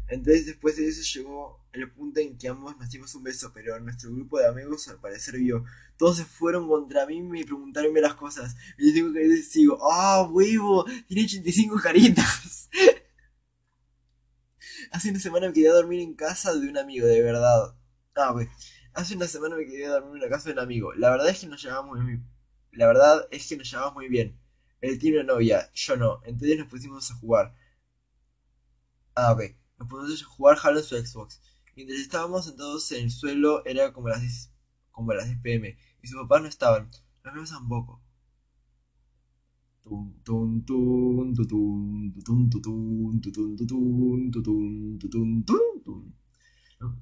Entonces 0.08 0.46
después 0.46 0.76
de 0.76 0.88
eso 0.88 1.02
llegó 1.18 1.61
el 1.72 1.90
punto 1.90 2.20
en 2.20 2.36
que 2.36 2.48
ambos 2.48 2.76
nos 2.76 2.90
dimos 2.90 3.14
un 3.14 3.22
beso, 3.22 3.50
pero 3.52 3.78
nuestro 3.80 4.12
grupo 4.12 4.38
de 4.38 4.46
amigos 4.46 4.88
al 4.88 5.00
parecer 5.00 5.38
vio. 5.38 5.64
Todos 5.96 6.18
se 6.18 6.24
fueron 6.24 6.68
contra 6.68 7.06
mí 7.06 7.16
y 7.16 7.22
me 7.22 7.44
preguntaron 7.44 7.94
las 7.94 8.14
cosas. 8.14 8.54
Y 8.78 8.88
yo 8.88 8.94
digo 8.94 9.12
que 9.12 9.42
sigo, 9.42 9.78
¡ah, 9.90 10.28
huevo! 10.30 10.84
Tiene 11.08 11.24
85 11.24 11.80
caritas. 11.82 12.68
Hace 14.90 15.10
una 15.10 15.20
semana 15.20 15.48
me 15.48 15.52
quedé 15.54 15.70
a 15.70 15.74
dormir 15.74 16.00
en 16.00 16.14
casa 16.14 16.54
de 16.54 16.68
un 16.68 16.76
amigo, 16.76 17.06
de 17.06 17.22
verdad. 17.22 17.74
Ah, 18.14 18.32
wey. 18.32 18.48
Hace 18.92 19.16
una 19.16 19.26
semana 19.26 19.56
me 19.56 19.64
quedé 19.64 19.86
a 19.86 19.92
dormir 19.92 20.16
en 20.16 20.22
la 20.22 20.28
casa 20.28 20.50
de 20.50 20.52
un 20.52 20.58
amigo. 20.58 20.92
La 20.94 21.10
verdad 21.10 21.30
es 21.30 21.40
que 21.40 21.46
nos 21.46 21.62
llevamos 21.62 21.98
muy 21.98 22.20
La 22.72 22.86
verdad 22.86 23.26
es 23.30 23.48
que 23.48 23.56
nos 23.56 23.70
llevamos 23.70 23.94
muy 23.94 24.08
bien. 24.08 24.38
Él 24.82 24.98
tiene 24.98 25.20
una 25.20 25.34
novia, 25.34 25.70
yo 25.72 25.96
no. 25.96 26.20
Entonces 26.24 26.58
nos 26.58 26.68
pusimos 26.68 27.10
a 27.10 27.14
jugar. 27.14 27.54
Ah, 29.14 29.32
ok 29.32 29.42
nos 29.82 29.88
pusimos 29.88 30.22
a 30.22 30.26
jugar 30.26 30.58
Halo 30.62 30.78
en 30.78 30.84
su 30.84 30.96
Xbox. 30.96 31.40
Mientras 31.74 32.00
estábamos 32.00 32.44
sentados 32.46 32.90
en 32.92 33.04
el 33.04 33.10
suelo 33.10 33.64
era 33.64 33.92
como 33.92 34.08
las 34.08 34.20
10, 34.20 34.52
como 34.90 35.12
las 35.14 35.26
10 35.26 35.40
pm 35.40 35.76
y 36.02 36.06
sus 36.06 36.20
papás 36.22 36.42
no 36.42 36.48
estaban. 36.48 36.90
Los 37.22 37.34
míos 37.34 37.50
tampoco. 37.50 38.02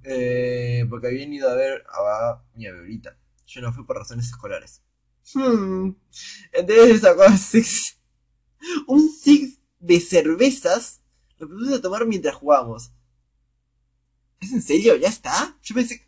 Eh, 0.03 0.87
porque 0.89 1.09
habían 1.09 1.33
ido 1.33 1.49
a 1.49 1.55
ver 1.55 1.85
a 1.89 2.43
mi 2.55 2.67
abuelita. 2.67 3.19
Yo 3.47 3.61
no 3.61 3.73
fui 3.73 3.85
por 3.85 3.97
razones 3.97 4.27
escolares. 4.27 4.83
Entonces 6.53 7.01
sacó 7.01 7.23
un 8.89 9.09
six 9.09 9.59
de 9.79 10.01
cervezas 10.01 11.03
Lo 11.39 11.49
pusimos 11.49 11.79
a 11.79 11.83
tomar 11.83 12.07
mientras 12.07 12.35
jugábamos. 12.35 12.93
¿Es 14.41 14.53
en 14.53 14.63
serio? 14.63 14.97
¿Ya 14.97 15.09
está? 15.09 15.57
Yo 15.63 15.75
pensé... 15.75 16.07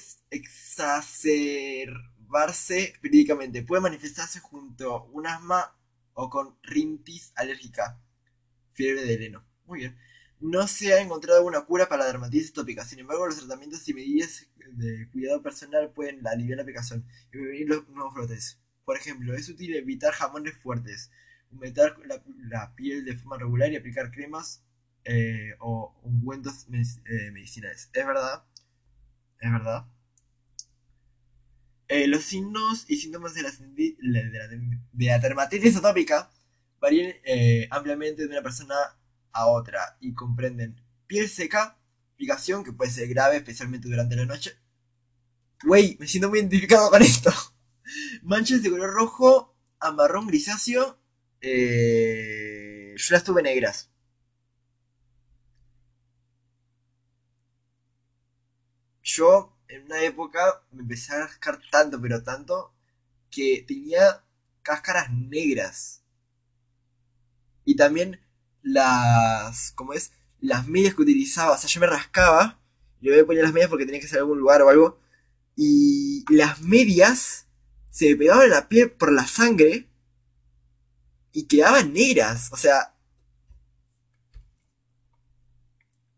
periódicamente. 3.00 3.62
Puede 3.62 3.82
manifestarse 3.82 4.40
junto 4.40 4.94
a 4.94 5.04
un 5.04 5.26
asma 5.26 5.76
o 6.14 6.28
con 6.30 6.56
rinitis 6.62 7.32
alérgica. 7.36 8.00
Fiebre 8.72 9.04
de 9.04 9.26
heno. 9.26 9.44
Muy 9.66 9.80
bien. 9.80 9.98
No 10.40 10.66
se 10.66 10.92
ha 10.92 11.00
encontrado 11.00 11.46
una 11.46 11.64
cura 11.64 11.88
para 11.88 12.02
la 12.02 12.06
dermatitis 12.06 12.52
tópica. 12.52 12.84
Sin 12.84 12.98
embargo, 12.98 13.26
los 13.26 13.38
tratamientos 13.38 13.88
y 13.88 13.94
medidas 13.94 14.46
de 14.72 15.08
cuidado 15.12 15.42
personal 15.42 15.92
pueden 15.92 16.26
aliviar 16.26 16.58
la 16.58 16.64
picazón 16.64 17.06
y 17.28 17.38
prevenir 17.38 17.68
los 17.68 17.88
nuevos 17.88 18.14
brotes. 18.14 18.60
Por 18.84 18.96
ejemplo, 18.96 19.34
es 19.34 19.48
útil 19.48 19.74
evitar 19.76 20.12
jamones 20.12 20.58
fuertes, 20.58 21.10
humectar 21.50 21.96
la, 22.04 22.22
la 22.48 22.74
piel 22.74 23.04
de 23.04 23.16
forma 23.16 23.38
regular 23.38 23.72
y 23.72 23.76
aplicar 23.76 24.10
cremas 24.10 24.62
eh, 25.04 25.54
o 25.60 25.94
ungüentos 26.02 26.66
eh, 26.72 27.30
medicinales. 27.32 27.90
Es 27.92 28.06
verdad, 28.06 28.44
es 29.40 29.52
verdad. 29.52 29.86
Eh, 31.88 32.06
los 32.06 32.24
signos 32.24 32.86
y 32.88 32.96
síntomas 32.96 33.34
de 33.34 33.42
la, 33.42 33.50
de 33.50 33.96
la, 34.00 34.48
de 34.48 35.06
la 35.06 35.18
dermatitis 35.18 35.76
atópica 35.76 36.30
varían 36.80 37.12
ampliamente 37.70 38.22
de 38.22 38.28
una 38.28 38.42
persona 38.42 38.74
a 39.32 39.46
otra 39.46 39.96
y 40.00 40.14
comprenden 40.14 40.80
piel 41.06 41.28
seca, 41.28 41.78
picación 42.16 42.64
que 42.64 42.72
puede 42.72 42.90
ser 42.90 43.08
grave 43.08 43.36
especialmente 43.36 43.88
durante 43.88 44.16
la 44.16 44.26
noche. 44.26 44.56
Wey, 45.64 45.96
me 45.98 46.06
siento 46.06 46.28
muy 46.28 46.40
identificado 46.40 46.90
con 46.90 47.02
esto. 47.02 47.32
Manchas 48.22 48.62
de 48.62 48.70
color 48.70 48.92
rojo 48.92 49.56
a 49.80 49.92
marrón 49.92 50.26
grisáceo. 50.26 50.98
yo 51.40 53.10
las 53.10 53.24
tuve 53.24 53.42
negras. 53.42 53.90
yo 59.04 59.53
en 59.68 59.84
una 59.84 60.02
época 60.02 60.62
me 60.72 60.82
empecé 60.82 61.14
a 61.14 61.26
rascar 61.26 61.60
tanto, 61.70 62.00
pero 62.00 62.22
tanto, 62.22 62.74
que 63.30 63.64
tenía 63.66 64.24
cáscaras 64.62 65.12
negras. 65.12 66.02
Y 67.64 67.76
también 67.76 68.20
las, 68.62 69.72
¿cómo 69.72 69.92
es? 69.92 70.12
Las 70.40 70.66
medias 70.66 70.94
que 70.94 71.02
utilizaba, 71.02 71.54
o 71.54 71.58
sea, 71.58 71.68
yo 71.68 71.80
me 71.80 71.86
rascaba, 71.86 72.60
y 73.00 73.08
yo 73.08 73.14
me 73.14 73.24
ponía 73.24 73.42
las 73.42 73.52
medias 73.52 73.70
porque 73.70 73.86
tenía 73.86 74.00
que 74.00 74.08
ser 74.08 74.18
algún 74.18 74.38
lugar 74.38 74.62
o 74.62 74.68
algo, 74.68 75.00
y 75.56 76.24
las 76.34 76.60
medias 76.60 77.46
se 77.90 78.10
me 78.10 78.16
pegaban 78.16 78.44
en 78.44 78.50
la 78.50 78.68
piel 78.68 78.90
por 78.90 79.12
la 79.12 79.26
sangre 79.26 79.88
y 81.32 81.46
quedaban 81.46 81.92
negras, 81.92 82.50
o 82.52 82.56
sea... 82.56 82.94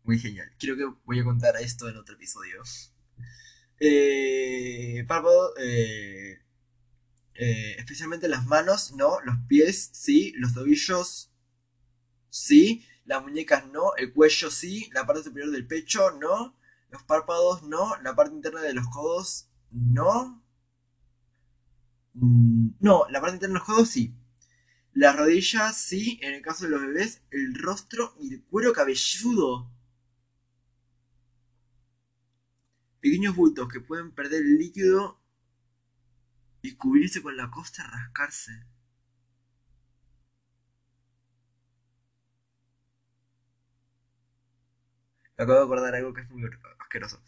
Muy 0.03 0.19
genial. 0.19 0.49
Creo 0.57 0.77
que 0.77 0.85
voy 1.03 1.19
a 1.19 1.23
contar 1.25 1.55
esto 1.57 1.89
en 1.89 1.97
otro 1.97 2.15
episodio. 2.15 2.63
Eh, 3.79 5.05
eh, 5.59 6.39
eh, 7.35 7.75
especialmente 7.77 8.27
las 8.27 8.45
manos, 8.45 8.93
no. 8.93 9.19
Los 9.21 9.37
pies, 9.47 9.89
sí. 9.93 10.33
Los 10.37 10.53
tobillos, 10.53 11.31
sí. 12.29 12.85
Las 13.05 13.23
muñecas, 13.23 13.67
no. 13.67 13.95
El 13.97 14.13
cuello, 14.13 14.51
sí. 14.51 14.89
La 14.93 15.05
parte 15.05 15.23
superior 15.23 15.51
del 15.51 15.67
pecho, 15.67 16.11
no. 16.11 16.55
Los 16.89 17.03
párpados, 17.03 17.63
no. 17.63 17.95
La 18.01 18.15
parte 18.15 18.35
interna 18.35 18.61
de 18.61 18.73
los 18.73 18.87
codos, 18.87 19.49
no. 19.71 20.43
Mm, 22.13 22.69
no, 22.79 23.05
la 23.09 23.21
parte 23.21 23.35
interna 23.35 23.53
de 23.53 23.59
los 23.59 23.67
codos, 23.67 23.89
sí. 23.89 24.13
Las 24.93 25.15
rodillas, 25.15 25.77
sí. 25.77 26.19
En 26.23 26.33
el 26.33 26.41
caso 26.41 26.65
de 26.65 26.71
los 26.71 26.81
bebés, 26.81 27.21
el 27.31 27.53
rostro 27.55 28.15
y 28.19 28.33
el 28.33 28.43
cuero 28.45 28.73
cabelludo. 28.73 29.71
Pequeños 33.07 33.37
bultos 33.37 33.69
que 33.69 33.79
pueden 33.79 34.11
perder 34.11 34.41
el 34.41 34.57
líquido 34.57 35.17
y 36.61 36.75
cubrirse 36.75 37.21
con 37.21 37.37
la 37.37 37.49
costa 37.49 37.85
y 37.87 37.89
rascarse. 37.89 38.51
Acabo 45.37 45.59
de 45.59 45.63
acordar 45.63 45.95
algo 45.95 46.13
que 46.13 46.19
es 46.19 46.29
muy 46.29 46.43
asqueroso. 46.81 47.23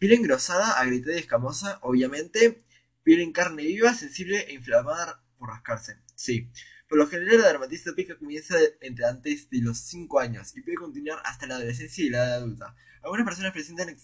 Piel 0.00 0.14
engrosada, 0.14 0.80
agrietada 0.80 1.14
y 1.14 1.20
escamosa, 1.20 1.78
obviamente. 1.82 2.64
Piel 3.04 3.20
en 3.20 3.30
carne 3.30 3.62
viva, 3.62 3.94
sensible 3.94 4.40
e 4.48 4.54
inflamada 4.54 5.22
por 5.38 5.50
rascarse. 5.50 6.02
Sí. 6.16 6.50
Por 6.88 6.98
lo 6.98 7.06
general 7.06 7.38
la 7.38 7.46
dermatitis 7.46 7.84
tópica 7.84 8.18
comienza 8.18 8.56
entre 8.80 9.06
antes 9.06 9.48
de 9.48 9.60
los 9.60 9.78
5 9.78 10.18
años 10.18 10.56
y 10.56 10.62
puede 10.62 10.78
continuar 10.78 11.22
hasta 11.24 11.46
la 11.46 11.54
adolescencia 11.54 12.04
y 12.04 12.10
la 12.10 12.18
edad 12.18 12.34
adulta. 12.38 12.74
Algunas 13.04 13.24
personas 13.24 13.52
presentan 13.52 13.96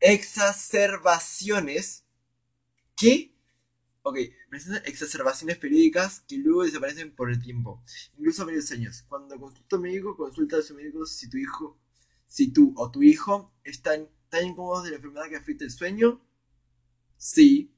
exacerbaciones. 0.00 2.04
¿Qué? 2.96 3.34
Ok, 4.02 4.18
presentan 4.48 4.82
exacerbaciones 4.86 5.58
periódicas 5.58 6.20
que 6.20 6.38
luego 6.38 6.64
desaparecen 6.64 7.14
por 7.14 7.30
el 7.30 7.40
tiempo, 7.40 7.84
incluso 8.16 8.42
a 8.42 8.46
varios 8.46 8.70
años. 8.72 9.04
Cuando 9.08 9.38
consulta 9.38 9.76
a 9.76 9.78
médico, 9.78 10.16
consulta 10.16 10.58
a 10.58 10.62
su 10.62 10.74
médico 10.74 11.06
si 11.06 11.28
tu 11.28 11.36
hijo, 11.36 11.78
si 12.26 12.52
tú 12.52 12.72
o 12.76 12.90
tu 12.90 13.02
hijo 13.02 13.54
están 13.62 14.08
tan 14.30 14.46
incómodos 14.46 14.84
de 14.84 14.90
la 14.90 14.96
enfermedad 14.96 15.28
que 15.28 15.36
afecta 15.36 15.64
el 15.64 15.70
sueño. 15.70 16.24
Sí. 17.18 17.74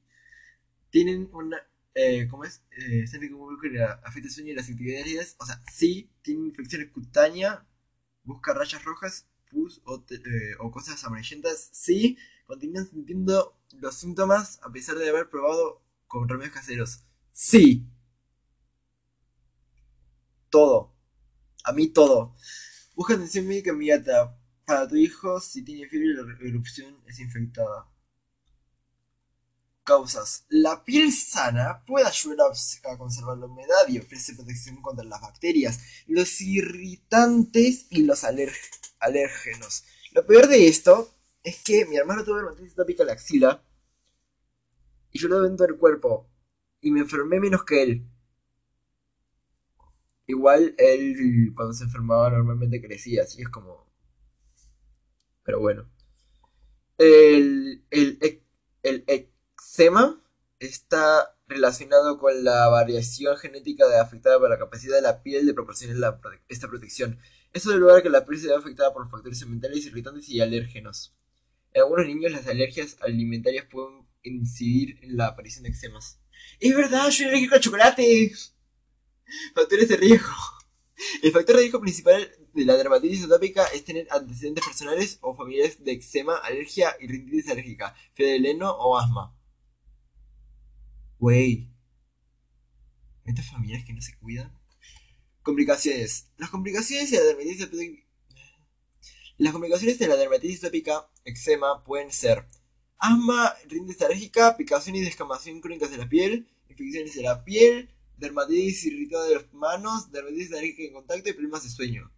Tienen 0.89 1.29
una. 1.33 1.57
Eh, 1.95 2.27
¿Cómo 2.29 2.45
es? 2.45 2.63
Eh, 2.71 3.05
que 3.09 3.81
afecta 3.81 4.27
el 4.27 4.31
sueño 4.31 4.51
y 4.51 4.55
las 4.55 4.69
actividades. 4.69 5.35
O 5.39 5.45
sea, 5.45 5.61
sí. 5.71 6.09
Tienen 6.21 6.45
infecciones 6.45 6.91
cutáneas. 6.91 7.59
Busca 8.23 8.53
rayas 8.53 8.83
rojas 8.85 9.27
eh, 9.55 10.55
o, 10.59 10.71
cosas 10.71 11.03
amarillentas, 11.03 11.69
sí, 11.71 12.17
continúan 12.45 12.87
sintiendo 12.87 13.57
los 13.79 13.95
síntomas 13.95 14.59
a 14.63 14.71
pesar 14.71 14.97
de 14.97 15.09
haber 15.09 15.29
probado 15.29 15.81
con 16.07 16.27
remedios 16.27 16.53
caseros. 16.53 17.03
Sí. 17.31 17.87
Todo. 20.49 20.93
A 21.63 21.71
mí 21.73 21.87
todo. 21.87 22.35
Busca 22.95 23.15
atención 23.15 23.47
médica 23.47 23.71
inmediata 23.71 24.37
para 24.65 24.87
tu 24.87 24.95
hijo 24.95 25.39
si 25.39 25.63
tiene 25.63 25.87
fiebre 25.87 26.09
y 26.09 26.13
la 26.13 26.49
erupción 26.49 26.95
es 27.07 27.19
infectada. 27.19 27.89
Causas. 29.83 30.45
La 30.49 30.83
piel 30.83 31.11
sana 31.11 31.83
puede 31.85 32.07
ayudar 32.07 32.51
a 32.85 32.97
conservar 32.97 33.37
la 33.37 33.47
humedad 33.47 33.87
y 33.89 33.99
ofrece 33.99 34.33
protección 34.35 34.81
contra 34.81 35.03
las 35.03 35.21
bacterias, 35.21 35.79
los 36.07 36.39
irritantes 36.39 37.87
y 37.89 38.03
los 38.03 38.23
alérgenos. 38.23 38.82
Lo 40.13 40.25
peor 40.25 40.47
de 40.47 40.67
esto 40.67 41.13
es 41.43 41.61
que 41.63 41.85
mi 41.85 41.97
hermano 41.97 42.23
tuvo 42.23 42.37
dermatitis 42.37 42.75
tópica 42.75 43.03
en 43.03 43.07
la 43.07 43.13
axila 43.13 43.63
y 45.11 45.19
yo 45.19 45.27
lo 45.27 45.41
veo 45.41 45.47
en 45.47 45.57
todo 45.57 45.67
el 45.67 45.77
cuerpo 45.77 46.29
y 46.81 46.91
me 46.91 47.01
enfermé 47.01 47.39
menos 47.39 47.63
que 47.63 47.83
él. 47.83 48.09
Igual 50.25 50.73
él 50.77 51.51
cuando 51.55 51.73
se 51.73 51.83
enfermaba 51.83 52.29
normalmente 52.29 52.81
crecía, 52.81 53.23
así 53.23 53.41
es 53.41 53.49
como... 53.49 53.91
Pero 55.43 55.59
bueno. 55.59 55.89
El, 56.97 57.85
el, 57.89 58.41
el, 58.83 59.03
eczema 59.07 60.21
está 60.59 61.37
relacionado 61.47 62.17
con 62.17 62.43
la 62.43 62.67
variación 62.69 63.37
genética 63.37 63.87
de 63.87 63.99
afectada 63.99 64.39
por 64.39 64.49
la 64.49 64.57
capacidad 64.57 64.95
de 64.95 65.01
la 65.01 65.21
piel 65.21 65.45
de 65.45 65.53
proporcionar 65.53 66.19
esta 66.47 66.67
protección. 66.67 67.19
Eso 67.51 67.69
da 67.69 67.77
lugar 67.77 67.97
a 67.97 68.01
que 68.01 68.09
la 68.09 68.25
piel 68.25 68.39
se 68.39 68.47
vea 68.47 68.57
afectada 68.57 68.93
por 68.93 69.09
factores 69.09 69.41
ambientales, 69.43 69.85
irritantes 69.85 70.29
y 70.29 70.41
alérgenos. 70.41 71.15
En 71.73 71.81
algunos 71.81 72.07
niños 72.07 72.31
las 72.31 72.47
alergias 72.47 72.97
alimentarias 73.01 73.65
pueden 73.69 74.07
incidir 74.23 74.99
en 75.03 75.17
la 75.17 75.27
aparición 75.27 75.63
de 75.63 75.69
eczemas. 75.69 76.19
Es 76.59 76.75
verdad, 76.75 77.09
soy 77.11 77.27
alérgico 77.27 77.55
al 77.55 77.61
chocolate. 77.61 78.31
Factores 79.55 79.89
de 79.89 79.97
riesgo. 79.97 80.33
El 81.21 81.31
factor 81.31 81.55
de 81.55 81.63
riesgo 81.63 81.81
principal 81.81 82.31
de 82.53 82.65
la 82.65 82.77
dermatitis 82.77 83.23
atópica 83.25 83.65
es 83.65 83.83
tener 83.83 84.07
antecedentes 84.11 84.63
personales 84.63 85.17
o 85.21 85.35
familiares 85.35 85.83
de 85.83 85.91
eczema, 85.91 86.37
alergia 86.37 86.95
y 86.99 87.07
rinitis 87.07 87.49
alérgica, 87.49 87.95
fiebre 88.13 88.39
de 88.39 88.51
heno 88.51 88.71
o 88.71 88.97
asma. 88.97 89.35
Wey. 91.23 91.69
¿Estas 93.23 93.49
familias 93.49 93.85
que 93.85 93.93
no 93.93 94.01
se 94.01 94.17
cuidan? 94.17 94.51
Complicaciones. 95.41 96.27
Las 96.35 96.49
complicaciones 96.49 97.11
de 97.11 97.17
la 97.17 97.23
dermatitis 97.23 97.61
atópica. 97.61 98.03
Las 99.37 99.53
complicaciones 99.53 99.99
de 99.99 100.07
la 100.09 100.17
dermatitis 100.17 100.65
atópica, 100.65 101.09
eczema, 101.23 101.81
pueden 101.85 102.11
ser 102.11 102.45
asma, 102.97 103.55
rinitis 103.69 104.01
alérgica, 104.01 104.57
picación 104.57 104.97
y 104.97 105.01
descamación 105.01 105.61
crónicas 105.61 105.91
de 105.91 105.97
la 105.97 106.09
piel, 106.09 106.45
infecciones 106.67 107.15
de 107.15 107.21
la 107.21 107.45
piel, 107.45 107.89
dermatitis 108.17 108.83
irritada 108.83 109.23
de 109.23 109.35
las 109.35 109.53
manos, 109.53 110.11
dermatitis 110.11 110.51
alérgica 110.51 110.83
en 110.83 110.93
contacto 110.93 111.29
y 111.29 111.33
problemas 111.33 111.63
de 111.63 111.69
sueño. 111.69 112.11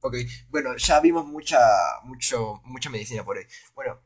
Ok, 0.00 0.16
bueno, 0.50 0.76
ya 0.76 0.98
vimos 0.98 1.24
mucha, 1.24 1.60
mucho, 2.02 2.60
mucha 2.64 2.90
medicina 2.90 3.24
por 3.24 3.38
ahí. 3.38 3.44
Bueno, 3.76 4.00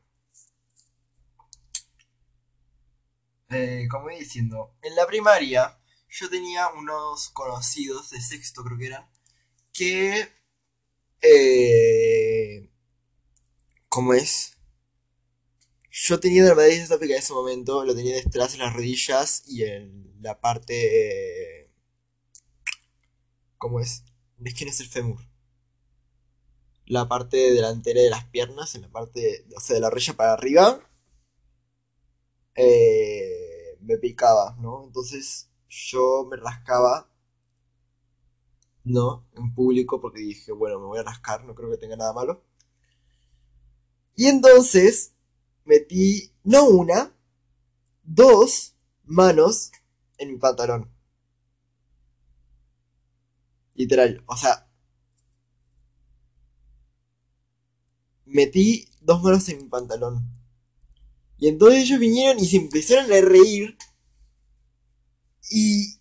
eh, 3.49 3.87
como 3.89 4.09
diciendo, 4.09 4.75
en 4.81 4.95
la 4.95 5.07
primaria 5.07 5.77
yo 6.09 6.29
tenía 6.29 6.67
unos 6.69 7.29
conocidos 7.29 8.09
de 8.11 8.21
sexto, 8.21 8.63
creo 8.63 8.77
que 8.77 8.85
eran, 8.87 9.09
que... 9.73 10.29
Eh, 11.21 12.69
¿Cómo 13.89 14.13
es? 14.13 14.57
Yo 15.91 16.19
tenía 16.19 16.43
dermatitis 16.43 16.85
atópica 16.85 17.13
en 17.13 17.19
ese 17.19 17.33
momento, 17.33 17.83
lo 17.83 17.95
tenía 17.95 18.15
detrás 18.15 18.53
en 18.53 18.61
las 18.61 18.73
rodillas 18.73 19.43
y 19.47 19.63
en 19.63 20.15
la 20.21 20.39
parte... 20.39 21.71
¿Cómo 23.57 23.79
es? 23.79 24.03
Es 24.43 24.53
que 24.53 24.65
no 24.65 24.71
es 24.71 24.79
el 24.79 24.87
fémur. 24.87 25.21
La 26.85 27.07
parte 27.07 27.37
delantera 27.51 28.01
de 28.01 28.09
las 28.09 28.25
piernas, 28.25 28.73
en 28.75 28.83
la 28.83 28.89
parte, 28.89 29.45
o 29.55 29.59
sea, 29.59 29.75
de 29.75 29.81
la 29.81 29.89
rodilla 29.89 30.13
para 30.13 30.33
arriba, 30.33 30.81
eh, 32.55 33.28
me 33.89 33.97
picaba, 33.97 34.55
¿no? 34.59 34.83
Entonces 34.85 35.49
yo 35.67 36.27
me 36.29 36.37
rascaba, 36.37 37.09
¿no? 38.83 39.25
En 39.33 39.53
público 39.55 39.99
porque 39.99 40.21
dije, 40.21 40.51
bueno, 40.51 40.79
me 40.79 40.85
voy 40.85 40.99
a 40.99 41.03
rascar, 41.03 41.43
no 41.43 41.55
creo 41.55 41.71
que 41.71 41.77
tenga 41.77 41.95
nada 41.95 42.13
malo. 42.13 42.43
Y 44.15 44.27
entonces 44.27 45.15
metí 45.65 46.31
no 46.43 46.65
una, 46.65 47.15
dos 48.03 48.75
manos 49.05 49.71
en 50.19 50.33
mi 50.33 50.37
pantalón. 50.37 50.91
Literal, 53.73 54.23
o 54.27 54.37
sea, 54.37 54.69
metí 58.25 58.87
dos 59.01 59.23
manos 59.23 59.49
en 59.49 59.57
mi 59.57 59.63
pantalón. 59.63 60.38
Y 61.39 61.47
entonces 61.47 61.83
ellos 61.83 61.99
vinieron 61.99 62.39
y 62.39 62.45
se 62.45 62.57
empezaron 62.57 63.11
a 63.11 63.21
reír. 63.21 63.77
Y 65.49 65.95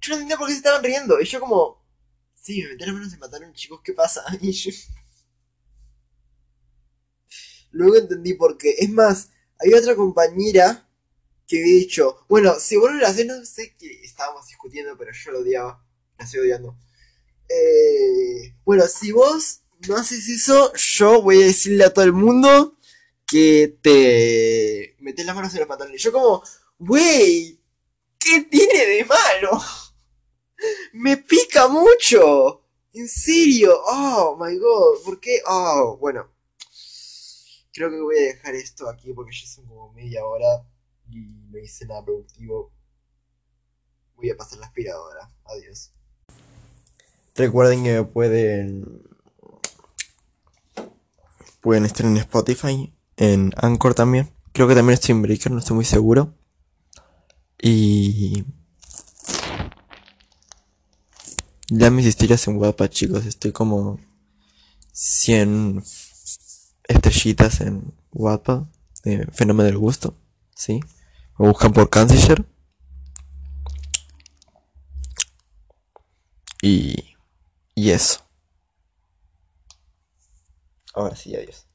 yo 0.00 0.10
no 0.10 0.14
entendía 0.14 0.36
por 0.36 0.48
qué 0.48 0.52
se 0.52 0.58
estaban 0.58 0.82
riendo. 0.82 1.20
Y 1.20 1.24
yo 1.24 1.40
como, 1.40 1.84
sí, 2.34 2.62
me 2.62 2.70
metí 2.70 2.84
las 2.84 2.94
manos 2.94 3.12
mi 3.12 3.18
pantalón, 3.18 3.52
chicos, 3.54 3.80
¿qué 3.84 3.92
pasa? 3.92 4.24
Y 4.40 4.50
yo... 4.50 4.70
Luego 7.70 7.96
entendí 7.96 8.34
por 8.34 8.58
qué. 8.58 8.74
Es 8.78 8.90
más, 8.90 9.30
había 9.60 9.78
otra 9.78 9.94
compañera 9.94 10.88
que 11.46 11.60
había 11.60 11.76
dicho, 11.76 12.26
bueno, 12.28 12.54
si 12.58 12.76
vos 12.76 12.90
no 12.90 12.98
lo 12.98 13.06
haces, 13.06 13.26
no 13.26 13.44
sé 13.44 13.76
qué 13.78 14.02
estábamos 14.02 14.46
discutiendo, 14.46 14.96
pero 14.98 15.12
yo 15.12 15.32
lo 15.32 15.40
odiaba. 15.40 15.84
La 16.18 16.24
estoy 16.24 16.40
odiando. 16.40 16.76
Eh, 17.48 18.54
bueno, 18.64 18.86
si 18.88 19.12
vos 19.12 19.62
no 19.86 19.96
haces 19.96 20.28
eso, 20.28 20.72
yo 20.74 21.22
voy 21.22 21.42
a 21.42 21.46
decirle 21.46 21.84
a 21.84 21.92
todo 21.92 22.04
el 22.04 22.12
mundo 22.12 22.77
que 23.28 23.78
te 23.82 24.96
metes 25.00 25.26
las 25.26 25.36
manos 25.36 25.52
en 25.52 25.60
los 25.60 25.68
pantalones. 25.68 26.02
Yo 26.02 26.10
como, 26.10 26.42
wey, 26.78 27.60
¿qué 28.18 28.40
tiene 28.50 28.86
de 28.86 29.04
malo? 29.04 29.60
Me 30.94 31.18
pica 31.18 31.68
mucho. 31.68 32.64
En 32.94 33.06
serio. 33.06 33.78
Oh, 33.86 34.36
my 34.40 34.56
god. 34.56 35.04
¿Por 35.04 35.20
qué? 35.20 35.40
Oh, 35.46 35.98
bueno. 36.00 36.32
Creo 37.72 37.90
que 37.90 38.00
voy 38.00 38.16
a 38.16 38.22
dejar 38.22 38.54
esto 38.54 38.88
aquí 38.88 39.12
porque 39.12 39.36
ya 39.36 39.46
son 39.46 39.66
como 39.66 39.92
media 39.92 40.24
hora 40.24 40.66
y 41.10 41.20
no 41.50 41.58
hice 41.58 41.86
nada 41.86 42.04
productivo. 42.04 42.72
Voy 44.16 44.30
a 44.30 44.36
pasar 44.36 44.58
la 44.58 44.66
aspiradora. 44.66 45.30
Adiós. 45.44 45.92
Recuerden 47.36 47.84
que 47.84 48.02
pueden 48.02 49.06
pueden 51.60 51.84
estar 51.84 52.06
en 52.06 52.16
Spotify, 52.16 52.92
en 53.18 53.52
Anchor 53.56 53.94
también. 53.94 54.30
Creo 54.52 54.66
que 54.68 54.74
también 54.74 54.94
estoy 54.94 55.12
en 55.12 55.22
Breaker, 55.22 55.52
no 55.52 55.58
estoy 55.58 55.76
muy 55.76 55.84
seguro. 55.84 56.34
Y 57.60 58.44
ya 61.68 61.90
mis 61.90 62.06
historias 62.06 62.46
en 62.48 62.56
guapa, 62.56 62.88
chicos. 62.88 63.26
Estoy 63.26 63.52
como 63.52 63.98
100 64.92 65.82
estrellitas 66.84 67.60
en 67.60 67.92
de 69.04 69.26
Fenómeno 69.32 69.64
del 69.64 69.78
Gusto, 69.78 70.16
¿sí? 70.54 70.80
Me 71.38 71.48
buscan 71.48 71.72
por 71.72 71.90
Canciller. 71.90 72.44
Y, 76.62 77.16
y 77.74 77.90
eso. 77.90 78.20
Ahora 80.94 81.14
sí, 81.14 81.34
adiós. 81.36 81.67